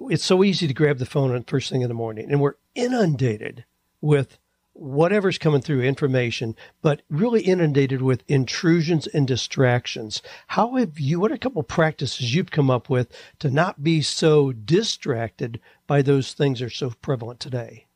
it's 0.00 0.24
so 0.24 0.42
easy 0.42 0.66
to 0.66 0.72
grab 0.72 0.96
the 0.96 1.04
phone 1.04 1.44
first 1.44 1.68
thing 1.70 1.82
in 1.82 1.88
the 1.88 1.94
morning, 1.94 2.32
and 2.32 2.40
we're 2.40 2.54
inundated 2.74 3.66
with 4.00 4.38
whatever's 4.78 5.38
coming 5.38 5.60
through 5.60 5.82
information, 5.82 6.54
but 6.82 7.02
really 7.08 7.42
inundated 7.42 8.02
with 8.02 8.22
intrusions 8.28 9.06
and 9.06 9.26
distractions. 9.26 10.22
How 10.48 10.76
have 10.76 10.98
you, 11.00 11.20
what 11.20 11.30
are 11.30 11.34
a 11.34 11.38
couple 11.38 11.62
practices 11.62 12.34
you've 12.34 12.50
come 12.50 12.70
up 12.70 12.88
with 12.88 13.08
to 13.40 13.50
not 13.50 13.82
be 13.82 14.02
so 14.02 14.52
distracted 14.52 15.60
by 15.86 16.02
those 16.02 16.32
things 16.32 16.60
that 16.60 16.66
are 16.66 16.70
so 16.70 16.92
prevalent 17.02 17.40
today? 17.40 17.86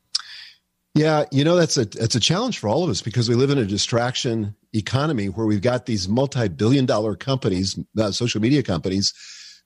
Yeah, 0.95 1.25
you 1.31 1.45
know 1.45 1.55
that's 1.55 1.77
a 1.77 1.85
that's 1.85 2.17
a 2.17 2.21
challenge 2.21 2.59
for 2.59 2.69
all 2.69 2.83
of 2.83 2.91
us 2.91 3.01
because 3.01 3.29
we 3.29 3.37
live 3.37 3.51
in 3.51 3.59
a 3.59 3.65
distraction 3.65 4.57
economy 4.73 5.29
where 5.29 5.47
we've 5.47 5.63
got 5.63 5.87
these 5.87 6.09
multi-billion 6.09 6.85
dollar 6.85 7.15
companies, 7.15 7.79
uh, 7.97 8.11
social 8.11 8.41
media 8.41 8.65
companies 8.65 9.15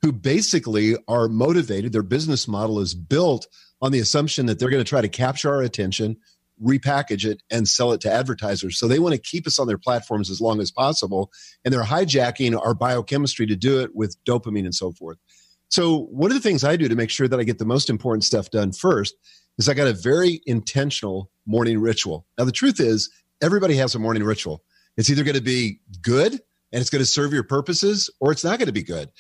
who 0.03 0.13
basically 0.13 0.97
are 1.09 1.29
motivated 1.29 1.93
their 1.93 2.03
business 2.03 2.47
model 2.47 2.79
is 2.79 2.95
built 2.95 3.47
on 3.81 3.91
the 3.91 4.01
assumption 4.01 4.47
that 4.47 4.59
they're 4.59 4.71
going 4.71 4.85
to 4.85 4.89
try 4.89 5.01
to 5.01 5.09
capture 5.09 5.51
our 5.51 5.63
attention, 5.63 6.19
repackage 6.65 7.25
it 7.25 7.43
and 7.51 7.69
sell 7.69 7.93
it 7.93 8.01
to 8.03 8.13
advertisers. 8.13 8.79
So 8.79 8.89
they 8.89 8.99
want 8.99 9.15
to 9.15 9.21
keep 9.21 9.47
us 9.47 9.59
on 9.59 9.67
their 9.67 9.79
platforms 9.79 10.31
as 10.31 10.41
long 10.41 10.61
as 10.61 10.71
possible. 10.71 11.31
And 11.65 11.73
they're 11.73 11.83
hijacking 11.83 12.59
our 12.59 12.75
biochemistry 12.75 13.47
to 13.47 13.57
do 13.57 13.81
it 13.81 13.95
with 13.95 14.17
dopamine 14.25 14.65
and 14.65 14.75
so 14.75 14.93
forth. 14.93 15.19
So, 15.71 16.05
one 16.11 16.31
of 16.31 16.37
the 16.37 16.41
things 16.41 16.63
I 16.63 16.77
do 16.77 16.89
to 16.89 16.95
make 16.95 17.11
sure 17.11 17.27
that 17.27 17.41
I 17.41 17.43
get 17.43 17.59
the 17.59 17.65
most 17.65 17.91
important 17.91 18.23
stuff 18.23 18.51
done 18.51 18.73
first 18.73 19.15
is 19.59 19.69
I 19.69 19.75
got 19.75 19.89
a 19.89 19.93
very 19.93 20.41
intentional 20.47 21.31
morning 21.47 21.81
ritual. 21.81 22.27
Now, 22.39 22.45
the 22.45 22.53
truth 22.53 22.81
is, 22.81 23.11
everybody 23.43 23.75
has 23.77 23.95
a 23.95 23.99
morning 23.99 24.23
ritual. 24.23 24.63
It's 24.97 25.11
either 25.11 25.25
going 25.25 25.37
to 25.37 25.43
be 25.43 25.81
good 26.01 26.33
and 26.33 26.81
it's 26.81 26.91
going 26.91 27.01
to 27.01 27.07
serve 27.07 27.33
your 27.33 27.45
purposes, 27.45 28.11
or 28.21 28.33
it's 28.33 28.45
not 28.45 28.59
going 28.59 28.67
to 28.67 28.73
be 28.73 28.83
good. 28.83 29.11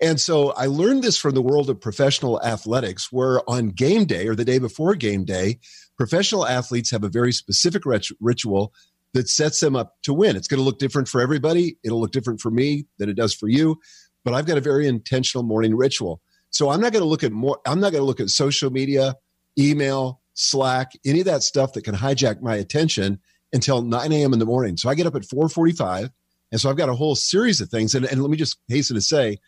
And 0.00 0.20
so 0.20 0.50
I 0.50 0.66
learned 0.66 1.02
this 1.02 1.16
from 1.16 1.34
the 1.34 1.42
world 1.42 1.70
of 1.70 1.80
professional 1.80 2.42
athletics, 2.42 3.10
where 3.10 3.48
on 3.48 3.68
game 3.68 4.04
day 4.04 4.28
or 4.28 4.34
the 4.34 4.44
day 4.44 4.58
before 4.58 4.94
game 4.94 5.24
day, 5.24 5.58
professional 5.96 6.46
athletes 6.46 6.90
have 6.90 7.04
a 7.04 7.08
very 7.08 7.32
specific 7.32 7.86
rit- 7.86 8.08
ritual 8.20 8.72
that 9.14 9.28
sets 9.28 9.60
them 9.60 9.74
up 9.74 9.94
to 10.02 10.12
win. 10.12 10.36
It's 10.36 10.48
going 10.48 10.58
to 10.58 10.64
look 10.64 10.78
different 10.78 11.08
for 11.08 11.20
everybody. 11.20 11.78
It'll 11.82 12.00
look 12.00 12.12
different 12.12 12.40
for 12.40 12.50
me 12.50 12.86
than 12.98 13.08
it 13.08 13.16
does 13.16 13.32
for 13.32 13.48
you, 13.48 13.80
but 14.24 14.34
I've 14.34 14.46
got 14.46 14.58
a 14.58 14.60
very 14.62 14.86
intentional 14.86 15.44
morning 15.44 15.74
ritual. 15.76 16.20
So 16.50 16.70
I'm 16.70 16.80
not 16.80 16.92
going 16.92 17.02
to 17.02 17.08
look 17.08 17.24
at 17.24 17.32
more 17.32 17.60
I'm 17.66 17.80
not 17.80 17.92
going 17.92 18.02
to 18.02 18.06
look 18.06 18.20
at 18.20 18.30
social 18.30 18.70
media, 18.70 19.14
email, 19.58 20.20
Slack, 20.34 20.92
any 21.04 21.20
of 21.20 21.26
that 21.26 21.42
stuff 21.42 21.72
that 21.72 21.84
can 21.84 21.94
hijack 21.94 22.42
my 22.42 22.56
attention 22.56 23.18
until 23.52 23.82
9 23.82 24.12
a.m. 24.12 24.32
in 24.32 24.38
the 24.38 24.46
morning. 24.46 24.76
So 24.76 24.88
I 24.88 24.94
get 24.94 25.06
up 25.06 25.16
at 25.16 25.22
4:45, 25.22 26.10
and 26.52 26.60
so 26.60 26.70
I've 26.70 26.76
got 26.76 26.88
a 26.88 26.94
whole 26.94 27.14
series 27.14 27.60
of 27.60 27.68
things. 27.68 27.94
And, 27.94 28.04
and 28.04 28.20
let 28.22 28.30
me 28.30 28.36
just 28.36 28.58
hasten 28.68 28.96
to 28.96 29.00
say, 29.00 29.38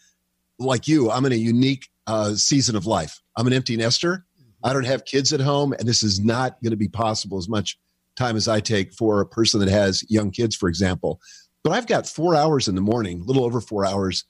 like 0.58 0.88
you, 0.88 1.10
I'm 1.10 1.24
in 1.26 1.32
a 1.32 1.36
unique 1.36 1.88
uh, 2.06 2.34
season 2.34 2.74
of 2.74 2.86
life. 2.86 3.20
I'm 3.36 3.46
an 3.46 3.52
empty 3.52 3.76
nester. 3.76 4.24
I 4.62 4.72
don't 4.72 4.86
have 4.86 5.04
kids 5.04 5.32
at 5.32 5.40
home, 5.40 5.72
and 5.72 5.88
this 5.88 6.02
is 6.02 6.20
not 6.20 6.62
going 6.62 6.72
to 6.72 6.76
be 6.76 6.88
possible 6.88 7.38
as 7.38 7.48
much 7.48 7.78
time 8.16 8.36
as 8.36 8.48
I 8.48 8.60
take 8.60 8.92
for 8.92 9.20
a 9.20 9.26
person 9.26 9.60
that 9.60 9.68
has 9.68 10.04
young 10.10 10.30
kids, 10.30 10.56
for 10.56 10.68
example. 10.68 11.20
But 11.62 11.72
I've 11.72 11.86
got 11.86 12.06
four 12.06 12.34
hours 12.34 12.68
in 12.68 12.74
the 12.74 12.80
morning, 12.80 13.20
a 13.20 13.24
little 13.24 13.44
over 13.44 13.60
four 13.60 13.84
hours 13.84 14.24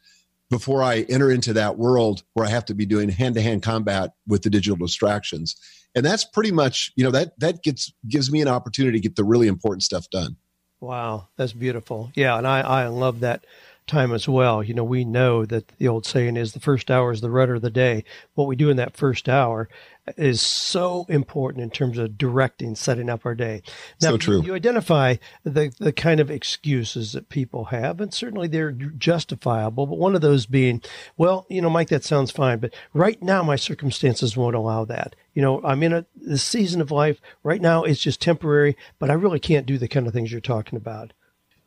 before 0.51 0.83
I 0.83 1.01
enter 1.09 1.31
into 1.31 1.53
that 1.55 1.79
world 1.79 2.23
where 2.35 2.47
I 2.47 2.51
have 2.51 2.65
to 2.67 2.75
be 2.75 2.87
doing 2.87 3.09
hand 3.09 3.35
to 3.35 3.43
hand 3.43 3.63
combat 3.63 4.13
with 4.27 4.43
the 4.43 4.51
digital 4.51 4.77
distractions. 4.77 5.57
And 5.95 6.05
that's 6.05 6.25
pretty 6.25 6.53
much, 6.53 6.93
you 6.97 7.05
know, 7.05 7.11
that 7.11 7.39
that 7.41 7.63
gets 7.63 7.93
gives 8.09 8.31
me 8.31 8.41
an 8.41 8.49
opportunity 8.49 8.99
to 8.99 9.03
get 9.03 9.17
the 9.17 9.25
really 9.25 9.49
important 9.49 9.83
stuff 9.83 10.09
done. 10.11 10.37
Wow, 10.81 11.29
that's 11.37 11.53
beautiful. 11.53 12.13
Yeah, 12.15 12.39
and 12.39 12.47
I, 12.47 12.61
I 12.61 12.87
love 12.87 13.21
that 13.21 13.45
time 13.89 14.13
as 14.13 14.29
well. 14.29 14.63
You 14.63 14.75
know, 14.75 14.85
we 14.85 15.05
know 15.05 15.45
that 15.47 15.69
the 15.79 15.89
old 15.89 16.07
saying 16.07 16.37
is 16.37 16.53
the 16.53 16.61
first 16.61 16.91
hour 16.91 17.13
is 17.13 17.21
the 17.21 17.31
rudder 17.31 17.57
of 17.57 17.63
the 17.63 17.71
day. 17.71 18.05
What 18.35 18.47
we 18.47 18.57
do 18.57 18.71
in 18.71 18.77
that 18.77 18.97
first 18.97 19.29
hour 19.29 19.69
is 20.17 20.41
so 20.41 21.07
important 21.09 21.63
in 21.63 21.71
terms 21.71 21.99
of 21.99 22.17
directing, 22.17 22.75
setting 22.75 23.11
up 23.11 23.27
our 23.27 23.35
day. 23.35 23.63
Now, 24.01 24.11
so 24.11 24.17
true. 24.17 24.43
You 24.43 24.55
identify 24.55 25.17
the, 25.45 25.73
the 25.79 25.93
kind 25.93 26.21
of 26.21 26.31
excuses 26.31 27.13
that 27.13 27.29
people 27.29 27.67
have, 27.67 28.01
and 28.01 28.13
certainly 28.13 28.49
they're 28.49 28.73
justifiable, 28.73 29.87
but 29.87 29.99
one 29.99 30.15
of 30.15 30.21
those 30.21 30.47
being, 30.47 30.83
well, 31.17 31.47
you 31.49 31.61
know, 31.61 31.71
Mike, 31.71 31.89
that 31.89 32.05
sounds 32.05 32.31
fine, 32.31 32.59
but 32.59 32.75
right 32.95 33.21
now 33.23 33.43
my 33.43 33.57
circumstances 33.57 34.37
won't 34.37 34.57
allow 34.57 34.85
that. 34.87 35.15
You 35.35 35.43
know, 35.43 35.61
I'm 35.63 35.83
in 35.83 35.93
a 35.93 36.07
the 36.17 36.39
season 36.39 36.81
of 36.81 36.91
life 36.91 37.21
right 37.43 37.61
now, 37.61 37.85
it's 37.85 38.01
just 38.01 38.21
temporary, 38.21 38.77
but 38.99 39.11
I 39.11 39.15
really 39.15 39.41
can't 39.41 39.67
do 39.67 39.79
the 39.79 39.89
kind 39.89 40.07
of 40.07 40.13
things 40.13 40.33
you're 40.33 40.41
talking 40.41 40.77
about. 40.77 41.13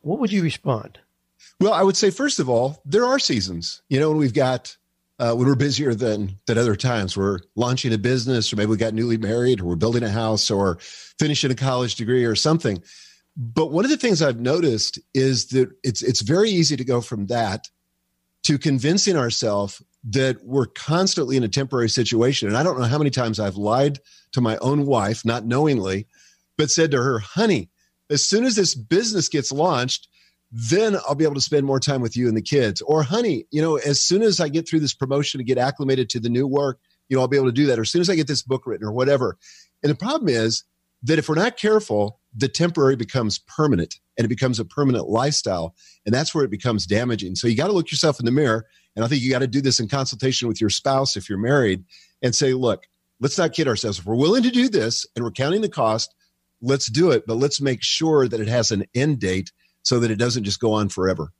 What 0.00 0.18
would 0.18 0.32
you 0.32 0.42
respond? 0.42 0.98
Well, 1.60 1.72
I 1.72 1.82
would 1.82 1.96
say, 1.96 2.10
first 2.10 2.40
of 2.40 2.48
all, 2.48 2.82
there 2.84 3.04
are 3.04 3.18
seasons, 3.18 3.82
you 3.88 4.00
know, 4.00 4.10
when 4.10 4.18
we've 4.18 4.34
got 4.34 4.76
uh, 5.18 5.34
when 5.34 5.46
we're 5.46 5.54
busier 5.54 5.94
than 5.94 6.38
than 6.46 6.58
other 6.58 6.74
times. 6.74 7.16
We're 7.16 7.38
launching 7.54 7.92
a 7.92 7.98
business, 7.98 8.52
or 8.52 8.56
maybe 8.56 8.70
we 8.70 8.76
got 8.76 8.94
newly 8.94 9.18
married, 9.18 9.60
or 9.60 9.66
we're 9.66 9.76
building 9.76 10.02
a 10.02 10.10
house, 10.10 10.50
or 10.50 10.78
finishing 11.18 11.50
a 11.52 11.54
college 11.54 11.94
degree, 11.94 12.24
or 12.24 12.34
something. 12.34 12.82
But 13.36 13.70
one 13.70 13.84
of 13.84 13.90
the 13.90 13.96
things 13.96 14.20
I've 14.20 14.40
noticed 14.40 14.98
is 15.14 15.46
that 15.48 15.70
it's 15.84 16.02
it's 16.02 16.22
very 16.22 16.50
easy 16.50 16.76
to 16.76 16.84
go 16.84 17.00
from 17.00 17.26
that 17.26 17.68
to 18.44 18.58
convincing 18.58 19.16
ourselves 19.16 19.80
that 20.04 20.44
we're 20.44 20.66
constantly 20.66 21.36
in 21.36 21.44
a 21.44 21.48
temporary 21.48 21.88
situation. 21.88 22.48
And 22.48 22.56
I 22.56 22.64
don't 22.64 22.78
know 22.78 22.86
how 22.86 22.98
many 22.98 23.10
times 23.10 23.38
I've 23.38 23.56
lied 23.56 24.00
to 24.32 24.40
my 24.40 24.56
own 24.56 24.86
wife, 24.86 25.24
not 25.24 25.46
knowingly, 25.46 26.08
but 26.58 26.70
said 26.70 26.90
to 26.90 27.02
her, 27.02 27.20
"Honey, 27.20 27.70
as 28.10 28.24
soon 28.24 28.44
as 28.44 28.56
this 28.56 28.74
business 28.74 29.28
gets 29.28 29.52
launched." 29.52 30.08
Then 30.52 30.96
I'll 31.08 31.14
be 31.14 31.24
able 31.24 31.34
to 31.34 31.40
spend 31.40 31.64
more 31.64 31.80
time 31.80 32.02
with 32.02 32.14
you 32.14 32.28
and 32.28 32.36
the 32.36 32.42
kids. 32.42 32.82
Or, 32.82 33.02
honey, 33.02 33.46
you 33.50 33.62
know, 33.62 33.76
as 33.76 34.02
soon 34.02 34.22
as 34.22 34.38
I 34.38 34.48
get 34.48 34.68
through 34.68 34.80
this 34.80 34.94
promotion 34.94 35.40
and 35.40 35.46
get 35.46 35.56
acclimated 35.56 36.10
to 36.10 36.20
the 36.20 36.28
new 36.28 36.46
work, 36.46 36.78
you 37.08 37.16
know, 37.16 37.22
I'll 37.22 37.28
be 37.28 37.38
able 37.38 37.46
to 37.46 37.52
do 37.52 37.66
that. 37.66 37.78
Or 37.78 37.82
as 37.82 37.90
soon 37.90 38.02
as 38.02 38.10
I 38.10 38.16
get 38.16 38.26
this 38.26 38.42
book 38.42 38.66
written 38.66 38.86
or 38.86 38.92
whatever. 38.92 39.38
And 39.82 39.90
the 39.90 39.96
problem 39.96 40.28
is 40.28 40.64
that 41.04 41.18
if 41.18 41.28
we're 41.28 41.34
not 41.36 41.56
careful, 41.56 42.20
the 42.36 42.48
temporary 42.48 42.96
becomes 42.96 43.38
permanent 43.38 43.96
and 44.18 44.26
it 44.26 44.28
becomes 44.28 44.60
a 44.60 44.64
permanent 44.64 45.08
lifestyle. 45.08 45.74
And 46.04 46.14
that's 46.14 46.34
where 46.34 46.44
it 46.44 46.50
becomes 46.50 46.86
damaging. 46.86 47.34
So 47.34 47.48
you 47.48 47.56
got 47.56 47.68
to 47.68 47.72
look 47.72 47.90
yourself 47.90 48.20
in 48.20 48.26
the 48.26 48.32
mirror. 48.32 48.66
And 48.94 49.04
I 49.04 49.08
think 49.08 49.22
you 49.22 49.30
got 49.30 49.38
to 49.38 49.46
do 49.46 49.62
this 49.62 49.80
in 49.80 49.88
consultation 49.88 50.48
with 50.48 50.60
your 50.60 50.70
spouse 50.70 51.16
if 51.16 51.28
you're 51.30 51.38
married 51.38 51.84
and 52.20 52.34
say, 52.34 52.52
look, 52.52 52.86
let's 53.20 53.38
not 53.38 53.54
kid 53.54 53.68
ourselves. 53.68 53.98
If 53.98 54.04
we're 54.04 54.16
willing 54.16 54.42
to 54.42 54.50
do 54.50 54.68
this 54.68 55.06
and 55.16 55.24
we're 55.24 55.30
counting 55.30 55.62
the 55.62 55.68
cost, 55.68 56.14
let's 56.60 56.86
do 56.86 57.10
it. 57.10 57.24
But 57.26 57.36
let's 57.36 57.60
make 57.60 57.82
sure 57.82 58.28
that 58.28 58.40
it 58.40 58.48
has 58.48 58.70
an 58.70 58.84
end 58.94 59.18
date 59.18 59.50
so 59.82 59.98
that 60.00 60.10
it 60.10 60.16
doesn't 60.16 60.44
just 60.44 60.60
go 60.60 60.72
on 60.72 60.88
forever. 60.88 61.32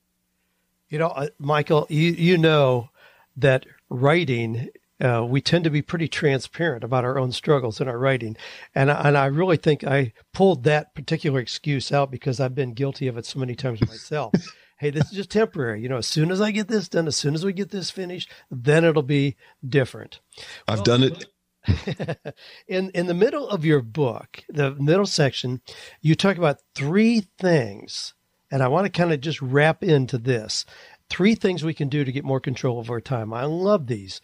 You 0.89 0.99
know, 0.99 1.09
uh, 1.09 1.29
Michael, 1.39 1.87
you, 1.89 2.13
you 2.13 2.37
know 2.37 2.91
that 3.37 3.67
writing, 3.89 4.69
uh, 5.01 5.25
we 5.27 5.41
tend 5.41 5.65
to 5.65 5.71
be 5.71 5.83
pretty 5.83 6.09
transparent 6.09 6.85
about 6.85 7.05
our 7.05 7.19
own 7.19 7.33
struggles 7.33 7.81
in 7.81 7.89
our 7.89 7.99
writing. 7.99 8.37
And, 8.75 8.91
and 8.91 9.17
I 9.17 9.27
really 9.27 9.57
think 9.57 9.85
I 9.85 10.13
pulled 10.33 10.65
that 10.65 10.95
particular 10.95 11.41
excuse 11.41 11.93
out 11.93 12.11
because 12.11 12.41
I've 12.41 12.55
been 12.55 12.75
guilty 12.75 13.09
of 13.09 13.17
it 13.17 13.27
so 13.27 13.39
many 13.39 13.55
times 13.55 13.81
myself. 13.81 14.35
hey, 14.79 14.91
this 14.91 15.07
is 15.07 15.13
just 15.13 15.31
temporary. 15.31 15.81
You 15.81 15.89
know, 15.89 15.99
as 15.99 16.07
soon 16.07 16.31
as 16.31 16.41
I 16.41 16.51
get 16.51 16.69
this 16.69 16.89
done, 16.89 17.07
as 17.07 17.17
soon 17.17 17.35
as 17.35 17.45
we 17.45 17.53
get 17.53 17.71
this 17.71 17.91
finished, 17.91 18.31
then 18.51 18.85
it'll 18.85 19.03
be 19.03 19.37
different. 19.67 20.21
I've 20.69 20.79
well, 20.79 20.85
done 20.85 21.03
it. 21.05 21.27
in 22.67 22.91
in 22.91 23.07
the 23.07 23.15
middle 23.15 23.49
of 23.49 23.65
your 23.65 23.81
book, 23.81 24.43
the 24.49 24.75
middle 24.75 25.07
section, 25.07 25.61
you 26.01 26.17
talk 26.17 26.37
about 26.37 26.59
three 26.75 27.29
things 27.39 28.15
and 28.53 28.63
I 28.63 28.69
want 28.69 28.85
to 28.85 28.91
kind 28.91 29.13
of 29.13 29.21
just 29.21 29.41
wrap 29.43 29.83
into 29.83 30.19
this. 30.19 30.67
Three 31.09 31.35
things 31.35 31.65
we 31.65 31.75
can 31.75 31.89
do 31.89 32.05
to 32.05 32.13
get 32.13 32.23
more 32.23 32.39
control 32.39 32.79
of 32.79 32.91
our 32.91 33.01
time. 33.01 33.33
I 33.33 33.45
love 33.47 33.87
these. 33.87 34.21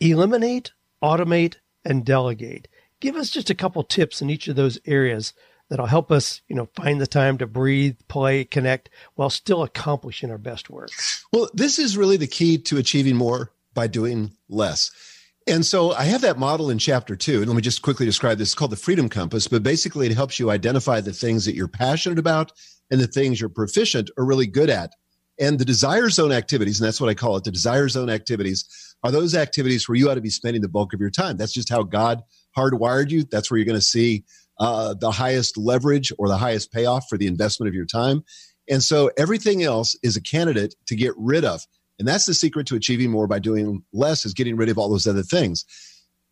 Eliminate, 0.00 0.72
automate, 1.02 1.54
and 1.84 2.04
delegate. 2.04 2.68
Give 2.98 3.16
us 3.16 3.30
just 3.30 3.48
a 3.48 3.54
couple 3.54 3.82
tips 3.84 4.20
in 4.20 4.28
each 4.28 4.48
of 4.48 4.56
those 4.56 4.78
areas 4.84 5.32
that'll 5.68 5.86
help 5.86 6.10
us, 6.10 6.42
you 6.48 6.56
know, 6.56 6.68
find 6.74 7.00
the 7.00 7.06
time 7.06 7.38
to 7.38 7.46
breathe, 7.46 7.96
play, 8.08 8.44
connect 8.44 8.90
while 9.14 9.30
still 9.30 9.62
accomplishing 9.62 10.30
our 10.30 10.38
best 10.38 10.68
work. 10.68 10.90
Well, 11.32 11.48
this 11.54 11.78
is 11.78 11.96
really 11.96 12.16
the 12.16 12.26
key 12.26 12.58
to 12.58 12.76
achieving 12.76 13.14
more 13.14 13.52
by 13.72 13.86
doing 13.86 14.34
less. 14.48 14.90
And 15.46 15.64
so 15.64 15.92
I 15.92 16.04
have 16.04 16.22
that 16.22 16.38
model 16.38 16.70
in 16.70 16.78
chapter 16.78 17.14
two. 17.14 17.38
And 17.38 17.46
let 17.46 17.54
me 17.54 17.62
just 17.62 17.82
quickly 17.82 18.04
describe 18.04 18.38
this. 18.38 18.48
It's 18.48 18.54
called 18.54 18.72
the 18.72 18.76
Freedom 18.76 19.08
Compass, 19.08 19.46
but 19.46 19.62
basically 19.62 20.06
it 20.06 20.14
helps 20.14 20.40
you 20.40 20.50
identify 20.50 21.00
the 21.00 21.12
things 21.12 21.44
that 21.44 21.54
you're 21.54 21.68
passionate 21.68 22.18
about 22.18 22.52
and 22.90 23.00
the 23.00 23.06
things 23.06 23.40
you're 23.40 23.48
proficient 23.48 24.10
or 24.16 24.24
really 24.24 24.46
good 24.46 24.70
at. 24.70 24.92
And 25.38 25.58
the 25.58 25.64
desire 25.64 26.10
zone 26.10 26.32
activities, 26.32 26.80
and 26.80 26.86
that's 26.86 27.00
what 27.00 27.08
I 27.08 27.14
call 27.14 27.36
it, 27.36 27.44
the 27.44 27.50
desire 27.50 27.88
zone 27.88 28.10
activities 28.10 28.64
are 29.02 29.10
those 29.10 29.34
activities 29.34 29.88
where 29.88 29.96
you 29.96 30.10
ought 30.10 30.16
to 30.16 30.20
be 30.20 30.30
spending 30.30 30.60
the 30.60 30.68
bulk 30.68 30.92
of 30.92 31.00
your 31.00 31.10
time. 31.10 31.38
That's 31.38 31.54
just 31.54 31.70
how 31.70 31.82
God 31.82 32.22
hardwired 32.56 33.10
you. 33.10 33.24
That's 33.24 33.50
where 33.50 33.56
you're 33.56 33.64
going 33.64 33.78
to 33.78 33.84
see 33.84 34.24
uh, 34.58 34.94
the 34.94 35.10
highest 35.10 35.56
leverage 35.56 36.12
or 36.18 36.28
the 36.28 36.36
highest 36.36 36.72
payoff 36.72 37.06
for 37.08 37.16
the 37.16 37.26
investment 37.26 37.68
of 37.68 37.74
your 37.74 37.86
time. 37.86 38.22
And 38.68 38.82
so 38.82 39.10
everything 39.16 39.62
else 39.62 39.96
is 40.02 40.16
a 40.16 40.20
candidate 40.20 40.74
to 40.86 40.94
get 40.94 41.14
rid 41.16 41.44
of. 41.44 41.62
And 41.98 42.06
that's 42.06 42.26
the 42.26 42.34
secret 42.34 42.66
to 42.68 42.76
achieving 42.76 43.10
more 43.10 43.26
by 43.26 43.38
doing 43.38 43.82
less 43.92 44.24
is 44.24 44.34
getting 44.34 44.56
rid 44.56 44.68
of 44.68 44.78
all 44.78 44.88
those 44.88 45.06
other 45.06 45.22
things. 45.22 45.64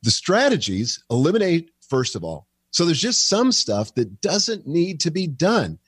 The 0.02 0.10
strategies 0.10 1.02
eliminate, 1.10 1.70
first 1.88 2.14
of 2.14 2.22
all. 2.22 2.46
So 2.70 2.84
there's 2.84 3.00
just 3.00 3.28
some 3.28 3.50
stuff 3.50 3.94
that 3.94 4.20
doesn't 4.20 4.66
need 4.66 5.00
to 5.00 5.10
be 5.10 5.26
done. 5.26 5.78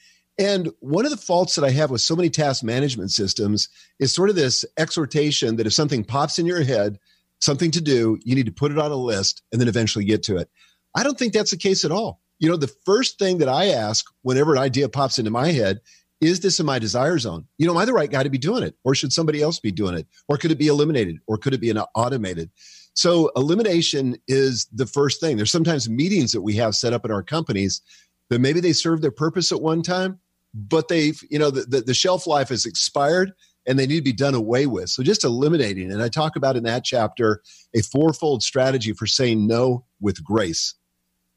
And 0.40 0.72
one 0.80 1.04
of 1.04 1.10
the 1.10 1.18
faults 1.18 1.54
that 1.54 1.66
I 1.66 1.70
have 1.70 1.90
with 1.90 2.00
so 2.00 2.16
many 2.16 2.30
task 2.30 2.64
management 2.64 3.10
systems 3.10 3.68
is 3.98 4.14
sort 4.14 4.30
of 4.30 4.36
this 4.36 4.64
exhortation 4.78 5.56
that 5.56 5.66
if 5.66 5.74
something 5.74 6.02
pops 6.02 6.38
in 6.38 6.46
your 6.46 6.62
head, 6.62 6.98
something 7.40 7.70
to 7.72 7.80
do, 7.80 8.18
you 8.24 8.34
need 8.34 8.46
to 8.46 8.52
put 8.52 8.72
it 8.72 8.78
on 8.78 8.90
a 8.90 8.96
list 8.96 9.42
and 9.52 9.60
then 9.60 9.68
eventually 9.68 10.06
get 10.06 10.22
to 10.22 10.38
it. 10.38 10.48
I 10.94 11.02
don't 11.02 11.18
think 11.18 11.34
that's 11.34 11.50
the 11.50 11.58
case 11.58 11.84
at 11.84 11.92
all. 11.92 12.22
You 12.38 12.48
know, 12.48 12.56
the 12.56 12.74
first 12.86 13.18
thing 13.18 13.36
that 13.38 13.50
I 13.50 13.66
ask 13.66 14.06
whenever 14.22 14.54
an 14.54 14.62
idea 14.62 14.88
pops 14.88 15.18
into 15.18 15.30
my 15.30 15.52
head 15.52 15.80
is 16.22 16.40
this 16.40 16.58
in 16.58 16.64
my 16.64 16.78
desire 16.78 17.18
zone? 17.18 17.46
You 17.58 17.66
know, 17.66 17.72
am 17.72 17.78
I 17.78 17.84
the 17.84 17.92
right 17.92 18.10
guy 18.10 18.22
to 18.22 18.30
be 18.30 18.38
doing 18.38 18.62
it? 18.62 18.74
Or 18.82 18.94
should 18.94 19.12
somebody 19.12 19.42
else 19.42 19.60
be 19.60 19.70
doing 19.70 19.94
it? 19.94 20.06
Or 20.26 20.38
could 20.38 20.50
it 20.50 20.58
be 20.58 20.68
eliminated? 20.68 21.18
Or 21.26 21.36
could 21.36 21.52
it 21.52 21.60
be 21.60 21.70
automated? 21.94 22.50
So 22.94 23.30
elimination 23.36 24.16
is 24.26 24.66
the 24.72 24.86
first 24.86 25.20
thing. 25.20 25.36
There's 25.36 25.52
sometimes 25.52 25.88
meetings 25.88 26.32
that 26.32 26.42
we 26.42 26.54
have 26.56 26.74
set 26.74 26.94
up 26.94 27.04
in 27.04 27.10
our 27.10 27.22
companies 27.22 27.82
that 28.30 28.40
maybe 28.40 28.60
they 28.60 28.72
serve 28.72 29.02
their 29.02 29.10
purpose 29.10 29.52
at 29.52 29.60
one 29.60 29.82
time, 29.82 30.18
but 30.54 30.88
they've, 30.88 31.20
you 31.30 31.38
know, 31.38 31.50
the, 31.50 31.62
the, 31.62 31.80
the 31.82 31.94
shelf 31.94 32.26
life 32.26 32.48
has 32.48 32.66
expired 32.66 33.32
and 33.66 33.78
they 33.78 33.86
need 33.86 33.96
to 33.96 34.02
be 34.02 34.12
done 34.12 34.34
away 34.34 34.66
with. 34.66 34.88
So 34.88 35.02
just 35.02 35.24
eliminating, 35.24 35.92
and 35.92 36.02
I 36.02 36.08
talk 36.08 36.36
about 36.36 36.56
in 36.56 36.64
that 36.64 36.84
chapter 36.84 37.42
a 37.74 37.82
fourfold 37.82 38.42
strategy 38.42 38.92
for 38.92 39.06
saying 39.06 39.46
no 39.46 39.84
with 40.00 40.24
grace. 40.24 40.74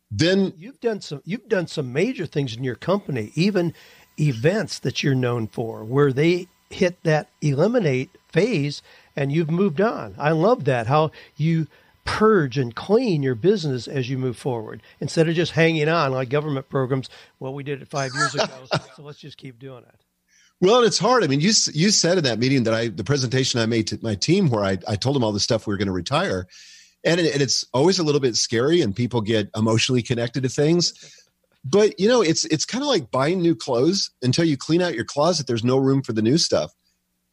Then 0.09 0.53
you've 0.55 0.79
done 0.79 1.01
some 1.01 1.21
you've 1.25 1.49
done 1.49 1.67
some 1.67 1.91
major 1.91 2.25
things 2.25 2.55
in 2.55 2.63
your 2.63 2.75
company, 2.75 3.31
even 3.35 3.73
events 4.19 4.79
that 4.79 5.01
you're 5.01 5.15
known 5.15 5.47
for, 5.47 5.83
where 5.83 6.13
they 6.13 6.47
hit 6.69 7.03
that 7.03 7.29
eliminate 7.41 8.09
phase 8.31 8.81
and 9.15 9.31
you've 9.31 9.51
moved 9.51 9.81
on. 9.81 10.15
I 10.17 10.31
love 10.31 10.65
that 10.65 10.87
how 10.87 11.11
you 11.35 11.67
purge 12.05 12.57
and 12.57 12.75
clean 12.75 13.23
your 13.23 13.35
business 13.35 13.87
as 13.87 14.09
you 14.09 14.17
move 14.17 14.37
forward 14.37 14.81
instead 14.99 15.29
of 15.29 15.35
just 15.35 15.53
hanging 15.53 15.87
on 15.87 16.11
like 16.11 16.29
government 16.29 16.69
programs. 16.69 17.09
Well, 17.39 17.53
we 17.53 17.63
did 17.63 17.81
it 17.81 17.89
five 17.89 18.11
years 18.13 18.35
ago, 18.35 18.47
so 18.95 19.03
let's 19.03 19.19
just 19.19 19.37
keep 19.37 19.59
doing 19.59 19.83
it. 19.83 20.03
Well, 20.61 20.83
it's 20.83 20.99
hard. 20.99 21.23
I 21.23 21.27
mean, 21.27 21.41
you 21.41 21.51
you 21.73 21.89
said 21.89 22.17
in 22.17 22.23
that 22.23 22.39
meeting 22.39 22.63
that 22.63 22.73
I 22.73 22.87
the 22.87 23.03
presentation 23.03 23.59
I 23.59 23.65
made 23.65 23.87
to 23.87 23.99
my 24.01 24.15
team 24.15 24.49
where 24.49 24.63
I 24.63 24.77
I 24.87 24.95
told 24.95 25.15
them 25.15 25.23
all 25.23 25.33
the 25.33 25.39
stuff 25.39 25.67
we 25.67 25.73
were 25.73 25.77
going 25.77 25.87
to 25.87 25.93
retire, 25.93 26.47
and, 27.03 27.19
it, 27.19 27.33
and 27.33 27.41
it's 27.41 27.65
always 27.73 27.99
a 27.99 28.03
little 28.03 28.21
bit 28.21 28.35
scary, 28.35 28.81
and 28.81 28.95
people 28.95 29.21
get 29.21 29.49
emotionally 29.55 30.01
connected 30.01 30.43
to 30.43 30.49
things. 30.49 30.93
But 31.65 31.99
you 31.99 32.07
know, 32.07 32.21
it's 32.21 32.45
it's 32.45 32.65
kind 32.65 32.81
of 32.81 32.87
like 32.87 33.11
buying 33.11 33.41
new 33.41 33.55
clothes 33.55 34.11
until 34.21 34.45
you 34.45 34.55
clean 34.55 34.81
out 34.81 34.95
your 34.95 35.05
closet. 35.05 35.47
There's 35.47 35.65
no 35.65 35.77
room 35.77 36.01
for 36.01 36.13
the 36.13 36.21
new 36.21 36.37
stuff, 36.37 36.73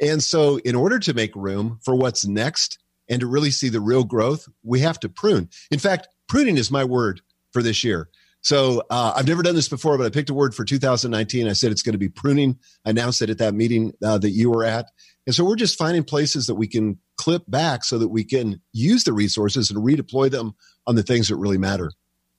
and 0.01 0.23
so 0.23 0.57
in 0.59 0.75
order 0.75 0.99
to 0.99 1.15
make 1.15 1.35
room 1.37 1.79
for 1.83 1.95
what's 1.95 2.27
next, 2.27 2.79
and 3.11 3.21
to 3.21 3.27
really 3.27 3.51
see 3.51 3.69
the 3.69 3.81
real 3.81 4.05
growth, 4.05 4.49
we 4.63 4.81
have 4.81 4.99
to 5.01 5.09
prune. 5.09 5.51
In 5.71 5.79
fact, 5.79 6.09
pruning 6.29 6.57
is 6.57 6.71
my 6.71 6.85
word 6.85 7.21
for 7.53 7.63
this 7.63 7.85
year. 7.85 8.09
So 8.43 8.83
uh, 8.89 9.13
I've 9.15 9.29
never 9.29 9.43
done 9.43 9.55
this 9.55 9.69
before, 9.69 9.99
but 9.99 10.07
I 10.07 10.11
picked 10.11 10.31
a 10.31 10.35
word 10.35 10.55
for 10.55 10.65
2019. 10.65 11.47
I 11.47 11.53
said 11.53 11.73
it's 11.73 11.83
going 11.83 11.93
to 11.93 11.99
be 11.99 12.09
pruning. 12.09 12.59
I 12.87 12.91
announced 12.91 13.21
it 13.21 13.29
at 13.29 13.39
that 13.39 13.53
meeting 13.53 13.93
uh, 14.03 14.17
that 14.19 14.31
you 14.31 14.51
were 14.51 14.65
at. 14.65 14.87
And 15.27 15.35
so 15.35 15.45
we're 15.45 15.57
just 15.57 15.77
finding 15.77 16.05
places 16.05 16.47
that 16.47 16.55
we 16.55 16.67
can 16.67 16.99
clip 17.19 17.43
back 17.49 17.85
so 17.85 17.99
that 17.99 18.09
we 18.09 18.25
can 18.25 18.63
use 18.73 19.05
the 19.05 19.13
resources 19.13 19.71
and 19.71 19.85
redeploy 19.85 20.31
them 20.31 20.55
on 20.87 20.95
the 20.95 21.03
things 21.03 21.29
that 21.29 21.37
really 21.37 21.59
matter. 21.59 21.93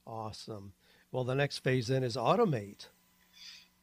Awesome. 0.04 0.72
Well, 1.12 1.24
the 1.24 1.36
next 1.36 1.58
phase 1.58 1.86
then 1.86 2.02
is 2.02 2.16
automate. 2.16 2.86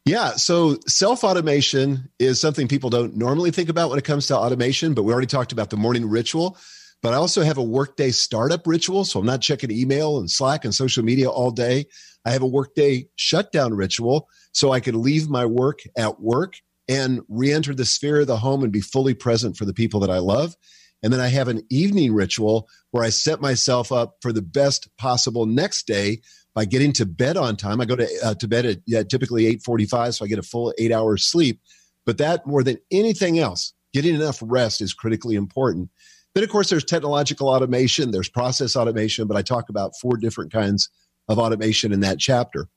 Yeah. 0.06 0.32
So 0.32 0.78
self 0.88 1.24
automation 1.24 2.10
is 2.18 2.42
something 2.42 2.68
people 2.68 2.90
don't 2.90 3.16
normally 3.16 3.52
think 3.52 3.70
about 3.70 3.90
when 3.90 4.00
it 4.00 4.06
comes 4.06 4.28
to 4.28 4.38
automation, 4.38 4.94
but 4.94 5.04
we 5.04 5.14
already 5.14 5.28
talked 5.28 5.52
about 5.52 5.70
the 5.70 5.78
morning 5.78 6.10
ritual. 6.10 6.58
But 7.02 7.14
I 7.14 7.18
also 7.18 7.44
have 7.44 7.58
a 7.58 7.64
workday 7.64 8.12
startup 8.12 8.68
ritual. 8.68 9.06
So 9.06 9.20
I'm 9.20 9.26
not 9.26 9.42
checking 9.42 9.72
email 9.72 10.20
and 10.20 10.30
Slack 10.30 10.66
and 10.66 10.76
social 10.76 11.04
media 11.04 11.30
all 11.30 11.52
day. 11.52 11.86
I 12.26 12.32
have 12.32 12.42
a 12.42 12.48
workday 12.48 13.08
shutdown 13.16 13.74
ritual 13.74 14.28
so 14.52 14.72
I 14.72 14.80
can 14.80 15.02
leave 15.02 15.30
my 15.30 15.46
work 15.46 15.80
at 15.98 16.20
work 16.20 16.56
and 16.90 17.22
re 17.30 17.54
enter 17.54 17.74
the 17.74 17.86
sphere 17.86 18.22
of 18.22 18.28
the 18.28 18.38
home 18.38 18.64
and 18.64 18.72
be 18.72 18.82
fully 18.82 19.14
present 19.14 19.56
for 19.56 19.66
the 19.66 19.74
people 19.74 20.00
that 20.02 20.10
I 20.10 20.18
love. 20.18 20.56
And 21.02 21.14
then 21.14 21.22
I 21.22 21.28
have 21.28 21.48
an 21.48 21.64
evening 21.70 22.14
ritual 22.14 22.68
where 22.92 23.04
I 23.04 23.10
set 23.10 23.40
myself 23.40 23.92
up 23.92 24.16
for 24.22 24.34
the 24.34 24.42
best 24.42 24.90
possible 24.98 25.46
next 25.46 25.88
day 25.88 26.20
by 26.54 26.66
getting 26.66 26.92
to 26.94 27.06
bed 27.06 27.38
on 27.38 27.56
time. 27.56 27.80
I 27.80 27.86
go 27.86 27.96
to, 27.96 28.10
uh, 28.24 28.34
to 28.34 28.48
bed 28.48 28.66
at 28.66 28.80
yeah, 28.86 29.04
typically 29.04 29.46
8:45 29.46 30.16
so 30.16 30.26
I 30.26 30.28
get 30.28 30.40
a 30.40 30.44
full 30.44 30.74
8 30.78 30.92
hours 30.92 31.24
sleep. 31.26 31.62
But 32.06 32.18
that 32.18 32.46
more 32.46 32.64
than 32.64 32.80
anything 32.92 33.40
else, 33.40 33.74
getting 33.94 34.16
enough 34.16 34.40
rest 34.42 34.82
is 34.82 34.94
critically 34.94 35.36
important. 35.36 35.90
Then 36.36 36.44
of 36.44 36.50
course 36.50 36.70
there's 36.70 36.84
technological 36.84 37.50
automation, 37.50 38.12
there's 38.12 38.30
process 38.30 38.76
automation, 38.76 39.28
but 39.28 39.38
I 39.38 39.42
talk 39.42 39.70
about 39.70 39.94
four 40.02 40.18
different 40.18 40.52
kinds 40.52 40.90
of 41.28 41.40
automation 41.40 41.92
in 41.92 42.00
that 42.02 42.20
chapter. 42.20 42.68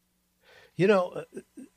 You 0.77 0.87
know, 0.87 1.25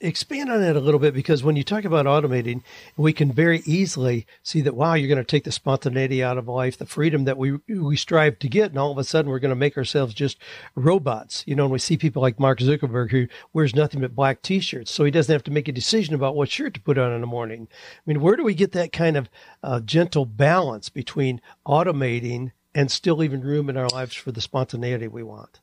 expand 0.05 0.51
on 0.51 0.61
that 0.61 0.75
a 0.75 0.79
little 0.79 0.99
bit 0.99 1.13
because 1.13 1.43
when 1.43 1.55
you 1.55 1.63
talk 1.63 1.83
about 1.83 2.05
automating, 2.05 2.61
we 2.95 3.13
can 3.13 3.31
very 3.31 3.61
easily 3.65 4.25
see 4.43 4.61
that 4.61 4.75
wow, 4.75 4.93
you're 4.93 5.07
going 5.07 5.17
to 5.17 5.23
take 5.23 5.43
the 5.43 5.51
spontaneity 5.51 6.23
out 6.23 6.37
of 6.37 6.47
life, 6.47 6.77
the 6.77 6.85
freedom 6.85 7.25
that 7.25 7.37
we 7.37 7.57
we 7.67 7.95
strive 7.95 8.39
to 8.39 8.47
get, 8.47 8.69
and 8.69 8.79
all 8.79 8.91
of 8.91 8.97
a 8.97 9.03
sudden 9.03 9.31
we're 9.31 9.39
going 9.39 9.49
to 9.49 9.55
make 9.55 9.77
ourselves 9.77 10.13
just 10.13 10.37
robots. 10.75 11.43
You 11.47 11.55
know, 11.55 11.63
and 11.63 11.73
we 11.73 11.79
see 11.79 11.97
people 11.97 12.21
like 12.21 12.39
Mark 12.39 12.59
Zuckerberg 12.59 13.11
who 13.11 13.27
wears 13.53 13.75
nothing 13.75 14.01
but 14.01 14.15
black 14.15 14.41
T-shirts, 14.41 14.91
so 14.91 15.03
he 15.03 15.11
doesn't 15.11 15.33
have 15.33 15.43
to 15.43 15.51
make 15.51 15.67
a 15.67 15.71
decision 15.73 16.15
about 16.15 16.35
what 16.35 16.49
shirt 16.49 16.73
to 16.75 16.81
put 16.81 16.97
on 16.97 17.11
in 17.11 17.21
the 17.21 17.27
morning. 17.27 17.67
I 17.71 18.01
mean, 18.05 18.21
where 18.21 18.35
do 18.35 18.43
we 18.43 18.53
get 18.53 18.71
that 18.73 18.91
kind 18.91 19.17
of 19.17 19.29
uh, 19.63 19.79
gentle 19.81 20.25
balance 20.25 20.89
between 20.89 21.41
automating 21.65 22.51
and 22.73 22.91
still 22.91 23.15
leaving 23.15 23.41
room 23.41 23.69
in 23.69 23.77
our 23.77 23.89
lives 23.89 24.13
for 24.15 24.31
the 24.31 24.41
spontaneity 24.41 25.07
we 25.07 25.23
want? 25.23 25.59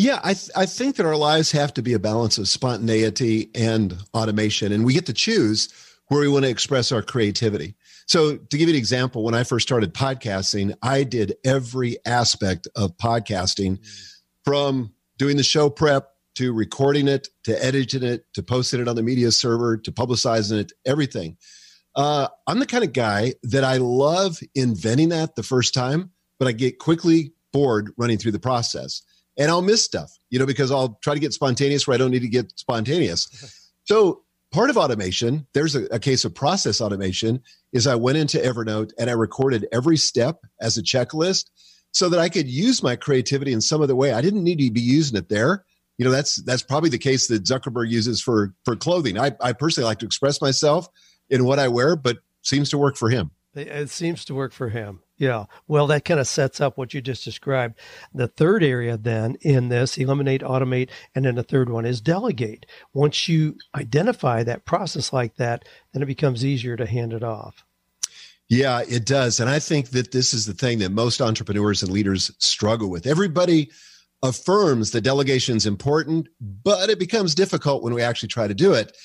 Yeah, 0.00 0.18
I, 0.24 0.32
th- 0.32 0.48
I 0.56 0.64
think 0.64 0.96
that 0.96 1.04
our 1.04 1.14
lives 1.14 1.52
have 1.52 1.74
to 1.74 1.82
be 1.82 1.92
a 1.92 1.98
balance 1.98 2.38
of 2.38 2.48
spontaneity 2.48 3.50
and 3.54 3.94
automation, 4.14 4.72
and 4.72 4.82
we 4.82 4.94
get 4.94 5.04
to 5.06 5.12
choose 5.12 5.68
where 6.06 6.20
we 6.20 6.28
want 6.28 6.46
to 6.46 6.50
express 6.50 6.90
our 6.90 7.02
creativity. 7.02 7.74
So, 8.06 8.38
to 8.38 8.56
give 8.56 8.70
you 8.70 8.74
an 8.74 8.78
example, 8.78 9.22
when 9.22 9.34
I 9.34 9.44
first 9.44 9.68
started 9.68 9.92
podcasting, 9.92 10.74
I 10.82 11.04
did 11.04 11.36
every 11.44 11.98
aspect 12.06 12.66
of 12.74 12.96
podcasting 12.96 13.78
from 14.42 14.94
doing 15.18 15.36
the 15.36 15.42
show 15.42 15.68
prep 15.68 16.08
to 16.36 16.54
recording 16.54 17.06
it 17.06 17.28
to 17.44 17.62
editing 17.62 18.02
it 18.02 18.24
to 18.32 18.42
posting 18.42 18.80
it 18.80 18.88
on 18.88 18.96
the 18.96 19.02
media 19.02 19.30
server 19.30 19.76
to 19.76 19.92
publicizing 19.92 20.60
it, 20.60 20.72
everything. 20.86 21.36
Uh, 21.94 22.28
I'm 22.46 22.58
the 22.58 22.64
kind 22.64 22.84
of 22.84 22.94
guy 22.94 23.34
that 23.42 23.64
I 23.64 23.76
love 23.76 24.40
inventing 24.54 25.10
that 25.10 25.36
the 25.36 25.42
first 25.42 25.74
time, 25.74 26.12
but 26.38 26.48
I 26.48 26.52
get 26.52 26.78
quickly 26.78 27.34
bored 27.52 27.92
running 27.98 28.16
through 28.16 28.32
the 28.32 28.40
process 28.40 29.02
and 29.38 29.50
I'll 29.50 29.62
miss 29.62 29.84
stuff, 29.84 30.12
you 30.30 30.38
know, 30.38 30.46
because 30.46 30.70
I'll 30.70 30.98
try 31.02 31.14
to 31.14 31.20
get 31.20 31.32
spontaneous 31.32 31.86
where 31.86 31.94
I 31.94 31.98
don't 31.98 32.10
need 32.10 32.22
to 32.22 32.28
get 32.28 32.52
spontaneous. 32.58 33.56
So 33.84 34.22
part 34.52 34.70
of 34.70 34.76
automation, 34.76 35.46
there's 35.52 35.74
a, 35.74 35.84
a, 35.86 35.98
case 35.98 36.24
of 36.24 36.34
process 36.34 36.80
automation, 36.80 37.40
is 37.72 37.86
I 37.86 37.96
went 37.96 38.18
into 38.18 38.38
Evernote 38.38 38.92
and 38.98 39.10
I 39.10 39.14
recorded 39.14 39.66
every 39.72 39.96
step 39.96 40.44
as 40.60 40.76
a 40.76 40.82
checklist 40.82 41.46
so 41.92 42.08
that 42.08 42.20
I 42.20 42.28
could 42.28 42.48
use 42.48 42.82
my 42.82 42.94
creativity 42.94 43.52
in 43.52 43.60
some 43.60 43.82
other 43.82 43.96
way. 43.96 44.12
I 44.12 44.20
didn't 44.20 44.44
need 44.44 44.58
to 44.60 44.70
be 44.70 44.80
using 44.80 45.16
it 45.16 45.28
there. 45.28 45.64
You 45.98 46.04
know, 46.04 46.10
that's 46.10 46.36
that's 46.44 46.62
probably 46.62 46.90
the 46.90 46.98
case 46.98 47.26
that 47.28 47.44
Zuckerberg 47.44 47.90
uses 47.90 48.22
for 48.22 48.54
for 48.64 48.76
clothing. 48.76 49.18
I, 49.18 49.32
I 49.40 49.52
personally 49.52 49.86
like 49.86 49.98
to 50.00 50.06
express 50.06 50.40
myself 50.40 50.88
in 51.28 51.44
what 51.44 51.58
I 51.58 51.68
wear, 51.68 51.96
but 51.96 52.18
seems 52.42 52.70
to 52.70 52.78
work 52.78 52.96
for 52.96 53.10
him. 53.10 53.30
It 53.54 53.90
seems 53.90 54.24
to 54.26 54.34
work 54.34 54.52
for 54.52 54.68
him. 54.68 55.00
Yeah. 55.16 55.46
Well, 55.66 55.86
that 55.88 56.04
kind 56.04 56.20
of 56.20 56.28
sets 56.28 56.60
up 56.60 56.78
what 56.78 56.94
you 56.94 57.00
just 57.00 57.24
described. 57.24 57.78
The 58.14 58.28
third 58.28 58.62
area 58.62 58.96
then 58.96 59.36
in 59.40 59.68
this 59.68 59.98
eliminate, 59.98 60.40
automate, 60.40 60.88
and 61.14 61.24
then 61.24 61.34
the 61.34 61.42
third 61.42 61.68
one 61.68 61.84
is 61.84 62.00
delegate. 62.00 62.64
Once 62.94 63.28
you 63.28 63.56
identify 63.74 64.44
that 64.44 64.64
process 64.64 65.12
like 65.12 65.36
that, 65.36 65.64
then 65.92 66.02
it 66.02 66.06
becomes 66.06 66.44
easier 66.44 66.76
to 66.76 66.86
hand 66.86 67.12
it 67.12 67.24
off. 67.24 67.64
Yeah, 68.48 68.82
it 68.88 69.04
does. 69.04 69.40
And 69.40 69.50
I 69.50 69.58
think 69.58 69.90
that 69.90 70.12
this 70.12 70.32
is 70.32 70.46
the 70.46 70.54
thing 70.54 70.78
that 70.78 70.90
most 70.90 71.20
entrepreneurs 71.20 71.82
and 71.82 71.92
leaders 71.92 72.30
struggle 72.38 72.88
with. 72.88 73.06
Everybody 73.06 73.70
affirms 74.22 74.90
that 74.92 75.02
delegation 75.02 75.56
is 75.56 75.66
important, 75.66 76.28
but 76.40 76.88
it 76.88 76.98
becomes 76.98 77.34
difficult 77.34 77.82
when 77.82 77.94
we 77.94 78.02
actually 78.02 78.28
try 78.28 78.48
to 78.48 78.54
do 78.54 78.72
it. 78.72 78.96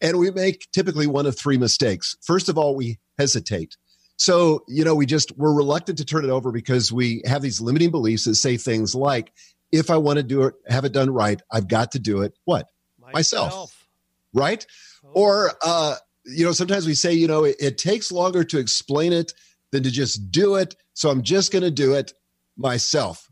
And 0.00 0.18
we 0.18 0.30
make 0.30 0.66
typically 0.72 1.06
one 1.06 1.26
of 1.26 1.38
three 1.38 1.58
mistakes. 1.58 2.16
First 2.22 2.48
of 2.48 2.56
all, 2.56 2.74
we 2.74 2.98
hesitate. 3.18 3.76
So, 4.20 4.64
you 4.68 4.84
know, 4.84 4.94
we 4.94 5.06
just, 5.06 5.34
we're 5.38 5.54
reluctant 5.54 5.96
to 5.96 6.04
turn 6.04 6.26
it 6.26 6.30
over 6.30 6.52
because 6.52 6.92
we 6.92 7.22
have 7.24 7.40
these 7.40 7.58
limiting 7.58 7.90
beliefs 7.90 8.26
that 8.26 8.34
say 8.34 8.58
things 8.58 8.94
like, 8.94 9.32
if 9.72 9.88
I 9.88 9.96
want 9.96 10.18
to 10.18 10.22
do 10.22 10.42
it, 10.42 10.54
have 10.68 10.84
it 10.84 10.92
done 10.92 11.08
right, 11.08 11.40
I've 11.50 11.68
got 11.68 11.92
to 11.92 11.98
do 11.98 12.20
it. 12.20 12.34
What? 12.44 12.66
Myself. 13.00 13.46
Myself. 13.46 13.88
Right? 14.34 14.66
Oh. 15.06 15.08
Or, 15.14 15.52
uh, 15.64 15.96
you 16.26 16.44
know, 16.44 16.52
sometimes 16.52 16.86
we 16.86 16.92
say, 16.92 17.14
you 17.14 17.28
know, 17.28 17.44
it, 17.44 17.56
it 17.58 17.78
takes 17.78 18.12
longer 18.12 18.44
to 18.44 18.58
explain 18.58 19.14
it 19.14 19.32
than 19.72 19.84
to 19.84 19.90
just 19.90 20.30
do 20.30 20.56
it. 20.56 20.76
So 20.92 21.08
I'm 21.08 21.22
just 21.22 21.50
going 21.50 21.64
to 21.64 21.70
do 21.70 21.94
it 21.94 22.12
myself. 22.58 23.26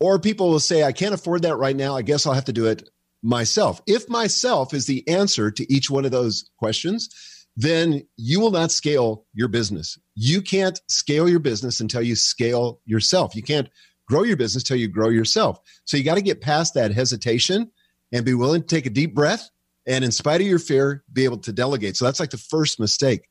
Or 0.00 0.18
people 0.18 0.48
will 0.48 0.60
say, 0.60 0.82
I 0.82 0.92
can't 0.92 1.12
afford 1.12 1.42
that 1.42 1.56
right 1.56 1.76
now. 1.76 1.94
I 1.94 2.00
guess 2.00 2.26
I'll 2.26 2.32
have 2.32 2.46
to 2.46 2.54
do 2.54 2.64
it 2.68 2.88
myself. 3.22 3.82
If 3.86 4.08
myself 4.08 4.72
is 4.72 4.86
the 4.86 5.06
answer 5.08 5.50
to 5.50 5.70
each 5.70 5.90
one 5.90 6.06
of 6.06 6.10
those 6.10 6.48
questions, 6.58 7.10
then 7.56 8.06
you 8.16 8.38
will 8.38 8.50
not 8.50 8.70
scale 8.70 9.24
your 9.32 9.48
business. 9.48 9.98
You 10.14 10.42
can't 10.42 10.80
scale 10.88 11.28
your 11.28 11.38
business 11.40 11.80
until 11.80 12.02
you 12.02 12.14
scale 12.14 12.80
yourself. 12.84 13.34
You 13.34 13.42
can't 13.42 13.68
grow 14.08 14.22
your 14.22 14.36
business 14.36 14.64
until 14.64 14.76
you 14.76 14.88
grow 14.88 15.08
yourself. 15.08 15.58
So 15.84 15.96
you 15.96 16.04
got 16.04 16.16
to 16.16 16.22
get 16.22 16.40
past 16.40 16.74
that 16.74 16.92
hesitation 16.92 17.70
and 18.12 18.24
be 18.24 18.34
willing 18.34 18.60
to 18.60 18.66
take 18.66 18.86
a 18.86 18.90
deep 18.90 19.14
breath 19.14 19.48
and, 19.86 20.04
in 20.04 20.12
spite 20.12 20.40
of 20.40 20.46
your 20.46 20.58
fear, 20.58 21.02
be 21.12 21.24
able 21.24 21.38
to 21.38 21.52
delegate. 21.52 21.96
So 21.96 22.04
that's 22.04 22.20
like 22.20 22.30
the 22.30 22.38
first 22.38 22.78
mistake. 22.78 23.28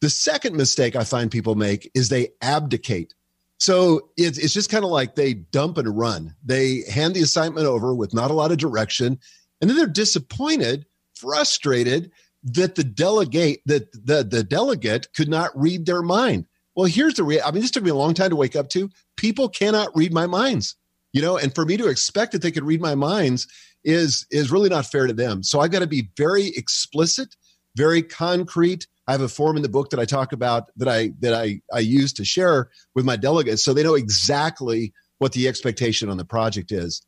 The 0.00 0.10
second 0.10 0.56
mistake 0.56 0.94
I 0.94 1.04
find 1.04 1.30
people 1.30 1.54
make 1.54 1.90
is 1.94 2.08
they 2.08 2.28
abdicate. 2.42 3.14
So 3.58 4.10
it's, 4.16 4.36
it's 4.36 4.52
just 4.52 4.70
kind 4.70 4.84
of 4.84 4.90
like 4.90 5.14
they 5.14 5.34
dump 5.34 5.78
and 5.78 5.96
run. 5.96 6.34
They 6.44 6.82
hand 6.90 7.14
the 7.14 7.22
assignment 7.22 7.66
over 7.66 7.94
with 7.94 8.12
not 8.12 8.30
a 8.30 8.34
lot 8.34 8.50
of 8.50 8.58
direction, 8.58 9.18
and 9.60 9.70
then 9.70 9.76
they're 9.76 9.86
disappointed, 9.86 10.84
frustrated, 11.14 12.10
that 12.44 12.74
the 12.74 12.84
delegate 12.84 13.60
that 13.66 13.90
the, 13.92 14.22
the 14.22 14.44
delegate 14.44 15.08
could 15.14 15.28
not 15.28 15.50
read 15.54 15.86
their 15.86 16.02
mind. 16.02 16.46
Well, 16.76 16.86
here's 16.86 17.14
the 17.14 17.24
real. 17.24 17.40
I 17.44 17.50
mean, 17.50 17.62
this 17.62 17.70
took 17.70 17.84
me 17.84 17.90
a 17.90 17.94
long 17.94 18.14
time 18.14 18.30
to 18.30 18.36
wake 18.36 18.56
up 18.56 18.68
to. 18.70 18.90
People 19.16 19.48
cannot 19.48 19.96
read 19.96 20.12
my 20.12 20.26
minds, 20.26 20.76
you 21.12 21.22
know, 21.22 21.36
and 21.38 21.54
for 21.54 21.64
me 21.64 21.76
to 21.76 21.88
expect 21.88 22.32
that 22.32 22.42
they 22.42 22.50
could 22.50 22.64
read 22.64 22.80
my 22.80 22.94
minds 22.94 23.46
is 23.84 24.26
is 24.30 24.50
really 24.50 24.68
not 24.68 24.86
fair 24.86 25.06
to 25.06 25.12
them. 25.12 25.42
So 25.42 25.60
I've 25.60 25.70
got 25.70 25.80
to 25.80 25.86
be 25.86 26.08
very 26.16 26.48
explicit, 26.48 27.34
very 27.76 28.02
concrete. 28.02 28.86
I 29.06 29.12
have 29.12 29.20
a 29.20 29.28
form 29.28 29.56
in 29.56 29.62
the 29.62 29.68
book 29.68 29.90
that 29.90 30.00
I 30.00 30.04
talk 30.04 30.32
about 30.32 30.64
that 30.76 30.88
I 30.88 31.12
that 31.20 31.34
I 31.34 31.60
I 31.72 31.78
use 31.78 32.12
to 32.14 32.24
share 32.24 32.70
with 32.94 33.04
my 33.04 33.16
delegates, 33.16 33.64
so 33.64 33.72
they 33.72 33.82
know 33.82 33.94
exactly 33.94 34.92
what 35.18 35.32
the 35.32 35.48
expectation 35.48 36.08
on 36.08 36.16
the 36.16 36.24
project 36.24 36.72
is. 36.72 37.02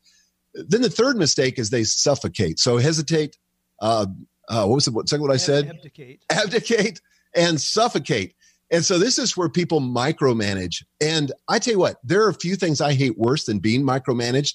Then 0.55 0.81
the 0.81 0.91
third 0.91 1.17
mistake 1.17 1.59
is 1.59 1.71
they 1.71 1.85
suffocate. 1.85 2.59
So 2.59 2.79
hesitate, 2.79 3.37
uh, 3.81 4.07
uh, 4.49 4.65
what 4.67 4.77
was 4.77 4.85
the 4.85 5.03
second 5.07 5.23
what 5.23 5.33
I 5.33 5.39
said? 5.39 5.69
Abdicate. 5.69 6.25
Abdicate 6.31 7.01
and 7.35 7.61
suffocate. 7.61 8.35
And 8.71 8.85
so 8.85 8.99
this 8.99 9.19
is 9.19 9.37
where 9.37 9.49
people 9.49 9.81
micromanage. 9.81 10.85
And 11.01 11.31
I 11.49 11.59
tell 11.59 11.75
you 11.75 11.79
what, 11.79 11.99
there 12.03 12.25
are 12.25 12.29
a 12.29 12.35
few 12.35 12.57
things 12.57 12.81
I 12.81 12.95
hate 12.95 13.17
worse 13.17 13.45
than 13.45 13.61
being 13.61 13.83
micromanaged. 13.83 14.55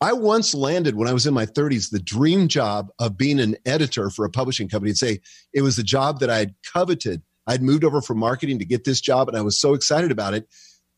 I 0.00 0.12
once 0.12 0.54
landed 0.54 0.94
when 0.94 1.08
I 1.08 1.14
was 1.14 1.26
in 1.26 1.32
my 1.32 1.46
30s 1.46 1.90
the 1.90 1.98
dream 1.98 2.48
job 2.48 2.90
of 2.98 3.16
being 3.16 3.40
an 3.40 3.56
editor 3.64 4.10
for 4.10 4.26
a 4.26 4.30
publishing 4.30 4.68
company 4.68 4.90
and 4.90 4.98
say 4.98 5.20
it 5.54 5.62
was 5.62 5.76
the 5.76 5.82
job 5.82 6.20
that 6.20 6.28
I 6.28 6.38
had 6.38 6.54
coveted. 6.70 7.22
I'd 7.46 7.62
moved 7.62 7.82
over 7.82 8.02
from 8.02 8.18
marketing 8.18 8.58
to 8.58 8.66
get 8.66 8.84
this 8.84 9.00
job 9.00 9.28
and 9.28 9.38
I 9.38 9.42
was 9.42 9.58
so 9.58 9.72
excited 9.72 10.10
about 10.10 10.34
it. 10.34 10.46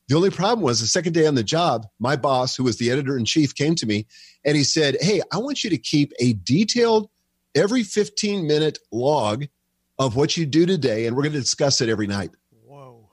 The 0.08 0.16
only 0.16 0.30
problem 0.30 0.64
was 0.64 0.80
the 0.80 0.86
second 0.86 1.12
day 1.12 1.26
on 1.26 1.36
the 1.36 1.44
job, 1.44 1.86
my 2.00 2.16
boss, 2.16 2.56
who 2.56 2.64
was 2.64 2.78
the 2.78 2.90
editor 2.90 3.16
in 3.16 3.24
chief, 3.24 3.54
came 3.54 3.74
to 3.76 3.86
me 3.86 4.06
and 4.44 4.56
he 4.56 4.64
said, 4.64 4.96
Hey, 5.00 5.20
I 5.30 5.36
want 5.36 5.62
you 5.62 5.70
to 5.70 5.78
keep 5.78 6.12
a 6.18 6.32
detailed 6.32 7.08
every 7.54 7.82
15 7.82 8.46
minute 8.46 8.78
log 8.92 9.46
of 9.98 10.16
what 10.16 10.36
you 10.36 10.46
do 10.46 10.66
today, 10.66 11.06
and 11.06 11.16
we're 11.16 11.22
going 11.22 11.32
to 11.32 11.40
discuss 11.40 11.80
it 11.80 11.88
every 11.88 12.06
night. 12.06 12.30
Whoa. 12.64 13.08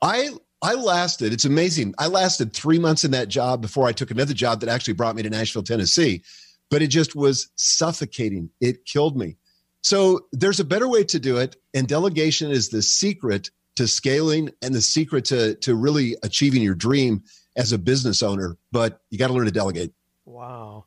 I 0.00 0.30
I 0.62 0.74
lasted, 0.74 1.32
it's 1.32 1.44
amazing. 1.44 1.94
I 1.98 2.06
lasted 2.06 2.52
three 2.52 2.78
months 2.78 3.04
in 3.04 3.10
that 3.10 3.28
job 3.28 3.60
before 3.60 3.88
I 3.88 3.92
took 3.92 4.12
another 4.12 4.32
job 4.32 4.60
that 4.60 4.68
actually 4.68 4.94
brought 4.94 5.16
me 5.16 5.22
to 5.22 5.30
Nashville, 5.30 5.64
Tennessee. 5.64 6.22
But 6.70 6.82
it 6.82 6.86
just 6.86 7.16
was 7.16 7.48
suffocating. 7.56 8.48
It 8.60 8.84
killed 8.84 9.16
me. 9.16 9.36
So 9.82 10.26
there's 10.32 10.60
a 10.60 10.64
better 10.64 10.88
way 10.88 11.02
to 11.04 11.18
do 11.18 11.36
it. 11.38 11.56
And 11.74 11.88
delegation 11.88 12.52
is 12.52 12.68
the 12.68 12.80
secret 12.80 13.50
to 13.74 13.88
scaling 13.88 14.50
and 14.62 14.72
the 14.72 14.80
secret 14.80 15.24
to, 15.26 15.56
to 15.56 15.74
really 15.74 16.16
achieving 16.22 16.62
your 16.62 16.76
dream 16.76 17.24
as 17.56 17.72
a 17.72 17.78
business 17.78 18.22
owner. 18.22 18.56
But 18.70 19.00
you 19.10 19.18
got 19.18 19.26
to 19.26 19.34
learn 19.34 19.46
to 19.46 19.50
delegate. 19.50 19.92
Wow. 20.24 20.86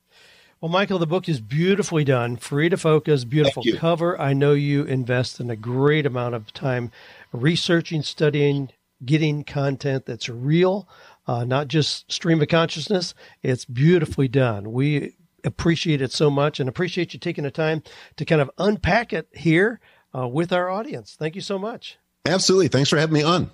Well, 0.61 0.71
Michael, 0.71 0.99
the 0.99 1.05
book 1.05 1.27
is 1.27 1.41
beautifully 1.41 2.03
done, 2.03 2.37
free 2.37 2.69
to 2.69 2.77
focus, 2.77 3.23
beautiful 3.23 3.63
cover. 3.77 4.19
I 4.19 4.33
know 4.33 4.53
you 4.53 4.83
invest 4.83 5.39
in 5.39 5.49
a 5.49 5.55
great 5.55 6.05
amount 6.05 6.33
of 6.33 6.53
time 6.53 6.91
researching, 7.31 8.01
studying, 8.01 8.71
getting 9.03 9.43
content 9.43 10.05
that's 10.05 10.29
real, 10.29 10.87
uh, 11.27 11.43
not 11.43 11.67
just 11.67 12.11
stream 12.11 12.41
of 12.41 12.47
consciousness. 12.47 13.13
It's 13.43 13.65
beautifully 13.65 14.27
done. 14.27 14.71
We 14.71 15.15
appreciate 15.43 16.01
it 16.01 16.11
so 16.11 16.29
much 16.29 16.59
and 16.59 16.69
appreciate 16.69 17.13
you 17.13 17.19
taking 17.19 17.43
the 17.43 17.51
time 17.51 17.83
to 18.15 18.25
kind 18.25 18.41
of 18.41 18.49
unpack 18.57 19.13
it 19.13 19.27
here 19.33 19.79
uh, 20.15 20.27
with 20.27 20.51
our 20.51 20.69
audience. 20.69 21.15
Thank 21.17 21.35
you 21.35 21.41
so 21.41 21.59
much. 21.59 21.97
Absolutely. 22.25 22.69
Thanks 22.69 22.89
for 22.89 22.97
having 22.97 23.13
me 23.13 23.23
on. 23.23 23.51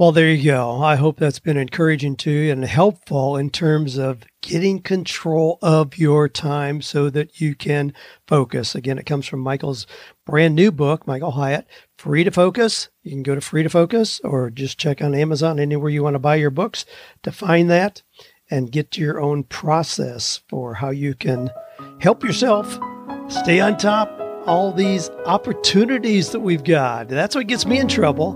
Well, 0.00 0.12
there 0.12 0.30
you 0.30 0.42
go. 0.42 0.82
I 0.82 0.96
hope 0.96 1.18
that's 1.18 1.40
been 1.40 1.58
encouraging 1.58 2.16
to 2.16 2.30
you 2.30 2.52
and 2.52 2.64
helpful 2.64 3.36
in 3.36 3.50
terms 3.50 3.98
of 3.98 4.24
getting 4.40 4.80
control 4.80 5.58
of 5.60 5.98
your 5.98 6.26
time 6.26 6.80
so 6.80 7.10
that 7.10 7.38
you 7.38 7.54
can 7.54 7.92
focus. 8.26 8.74
Again, 8.74 8.96
it 8.96 9.04
comes 9.04 9.26
from 9.26 9.40
Michael's 9.40 9.86
brand 10.24 10.54
new 10.54 10.72
book, 10.72 11.06
Michael 11.06 11.32
Hyatt, 11.32 11.66
Free 11.98 12.24
to 12.24 12.30
Focus. 12.30 12.88
You 13.02 13.10
can 13.10 13.22
go 13.22 13.34
to 13.34 13.42
Free 13.42 13.62
to 13.62 13.68
Focus 13.68 14.22
or 14.24 14.48
just 14.48 14.78
check 14.78 15.02
on 15.02 15.14
Amazon, 15.14 15.60
anywhere 15.60 15.90
you 15.90 16.02
want 16.02 16.14
to 16.14 16.18
buy 16.18 16.36
your 16.36 16.48
books 16.48 16.86
to 17.22 17.30
find 17.30 17.68
that 17.68 18.02
and 18.50 18.72
get 18.72 18.90
to 18.92 19.02
your 19.02 19.20
own 19.20 19.44
process 19.44 20.40
for 20.48 20.72
how 20.72 20.88
you 20.88 21.14
can 21.14 21.50
help 22.00 22.24
yourself 22.24 22.78
stay 23.28 23.60
on 23.60 23.76
top 23.76 24.10
all 24.46 24.72
these 24.72 25.10
opportunities 25.26 26.30
that 26.30 26.40
we've 26.40 26.64
got. 26.64 27.08
That's 27.08 27.34
what 27.34 27.46
gets 27.46 27.66
me 27.66 27.78
in 27.78 27.86
trouble. 27.86 28.34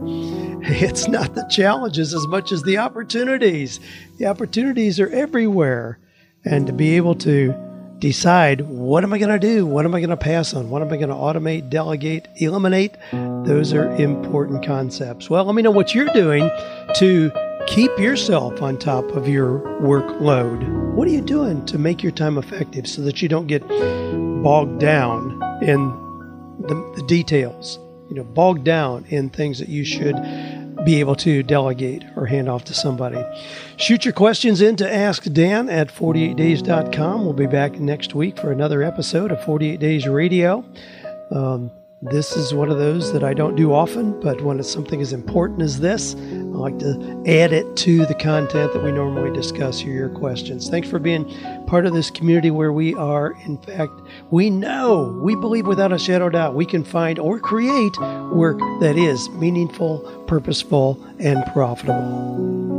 It's 0.66 1.08
not 1.08 1.34
the 1.34 1.46
challenges 1.50 2.14
as 2.14 2.26
much 2.26 2.50
as 2.50 2.62
the 2.62 2.78
opportunities. 2.78 3.80
The 4.16 4.24
opportunities 4.24 4.98
are 4.98 5.10
everywhere. 5.10 5.98
And 6.42 6.66
to 6.66 6.72
be 6.72 6.96
able 6.96 7.16
to 7.16 7.54
decide 7.98 8.62
what 8.62 9.04
am 9.04 9.12
I 9.12 9.18
going 9.18 9.38
to 9.38 9.46
do? 9.46 9.66
What 9.66 9.84
am 9.84 9.94
I 9.94 10.00
going 10.00 10.08
to 10.08 10.16
pass 10.16 10.54
on? 10.54 10.70
What 10.70 10.80
am 10.80 10.88
I 10.88 10.96
going 10.96 11.10
to 11.10 11.14
automate, 11.14 11.68
delegate, 11.68 12.28
eliminate? 12.36 12.92
Those 13.12 13.74
are 13.74 13.94
important 13.96 14.64
concepts. 14.64 15.28
Well, 15.28 15.44
let 15.44 15.54
me 15.54 15.60
know 15.60 15.70
what 15.70 15.94
you're 15.94 16.12
doing 16.14 16.50
to 16.94 17.30
keep 17.66 17.90
yourself 17.98 18.62
on 18.62 18.78
top 18.78 19.04
of 19.10 19.28
your 19.28 19.60
workload. 19.82 20.94
What 20.94 21.06
are 21.06 21.10
you 21.10 21.20
doing 21.20 21.66
to 21.66 21.76
make 21.76 22.02
your 22.02 22.12
time 22.12 22.38
effective 22.38 22.86
so 22.86 23.02
that 23.02 23.20
you 23.20 23.28
don't 23.28 23.48
get 23.48 23.66
bogged 24.42 24.80
down 24.80 25.42
in 25.62 25.88
the, 26.60 26.92
the 26.96 27.02
details? 27.06 27.78
You 28.14 28.20
know, 28.22 28.30
bogged 28.30 28.62
down 28.62 29.06
in 29.08 29.28
things 29.28 29.58
that 29.58 29.68
you 29.68 29.84
should 29.84 30.14
be 30.84 31.00
able 31.00 31.16
to 31.16 31.42
delegate 31.42 32.04
or 32.14 32.26
hand 32.26 32.48
off 32.48 32.62
to 32.66 32.72
somebody. 32.72 33.20
Shoot 33.76 34.04
your 34.04 34.14
questions 34.14 34.60
in 34.60 34.76
to 34.76 34.94
Ask 34.94 35.24
Dan 35.24 35.68
at 35.68 35.88
48days.com. 35.88 37.24
We'll 37.24 37.32
be 37.32 37.48
back 37.48 37.80
next 37.80 38.14
week 38.14 38.38
for 38.38 38.52
another 38.52 38.84
episode 38.84 39.32
of 39.32 39.42
48 39.42 39.80
Days 39.80 40.06
Radio. 40.06 40.64
Um, 41.32 41.72
this 42.10 42.36
is 42.36 42.52
one 42.52 42.70
of 42.70 42.76
those 42.76 43.14
that 43.14 43.24
I 43.24 43.32
don't 43.32 43.56
do 43.56 43.72
often, 43.72 44.20
but 44.20 44.42
when 44.42 44.60
it's 44.60 44.70
something 44.70 45.00
as 45.00 45.14
important 45.14 45.62
as 45.62 45.80
this, 45.80 46.14
I 46.14 46.18
like 46.18 46.78
to 46.80 47.24
add 47.26 47.54
it 47.54 47.76
to 47.78 48.04
the 48.04 48.14
content 48.14 48.74
that 48.74 48.82
we 48.82 48.92
normally 48.92 49.32
discuss 49.32 49.78
here, 49.78 49.94
your 49.94 50.08
questions. 50.10 50.68
Thanks 50.68 50.86
for 50.86 50.98
being 50.98 51.24
part 51.66 51.86
of 51.86 51.94
this 51.94 52.10
community 52.10 52.50
where 52.50 52.74
we 52.74 52.94
are, 52.94 53.34
in 53.46 53.56
fact, 53.56 53.92
we 54.30 54.50
know, 54.50 55.18
we 55.22 55.34
believe 55.34 55.66
without 55.66 55.92
a 55.92 55.98
shadow 55.98 56.26
of 56.26 56.32
doubt, 56.32 56.54
we 56.54 56.66
can 56.66 56.84
find 56.84 57.18
or 57.18 57.40
create 57.40 57.98
work 58.32 58.58
that 58.80 58.96
is 58.98 59.30
meaningful, 59.30 60.00
purposeful, 60.26 61.02
and 61.18 61.42
profitable. 61.54 62.73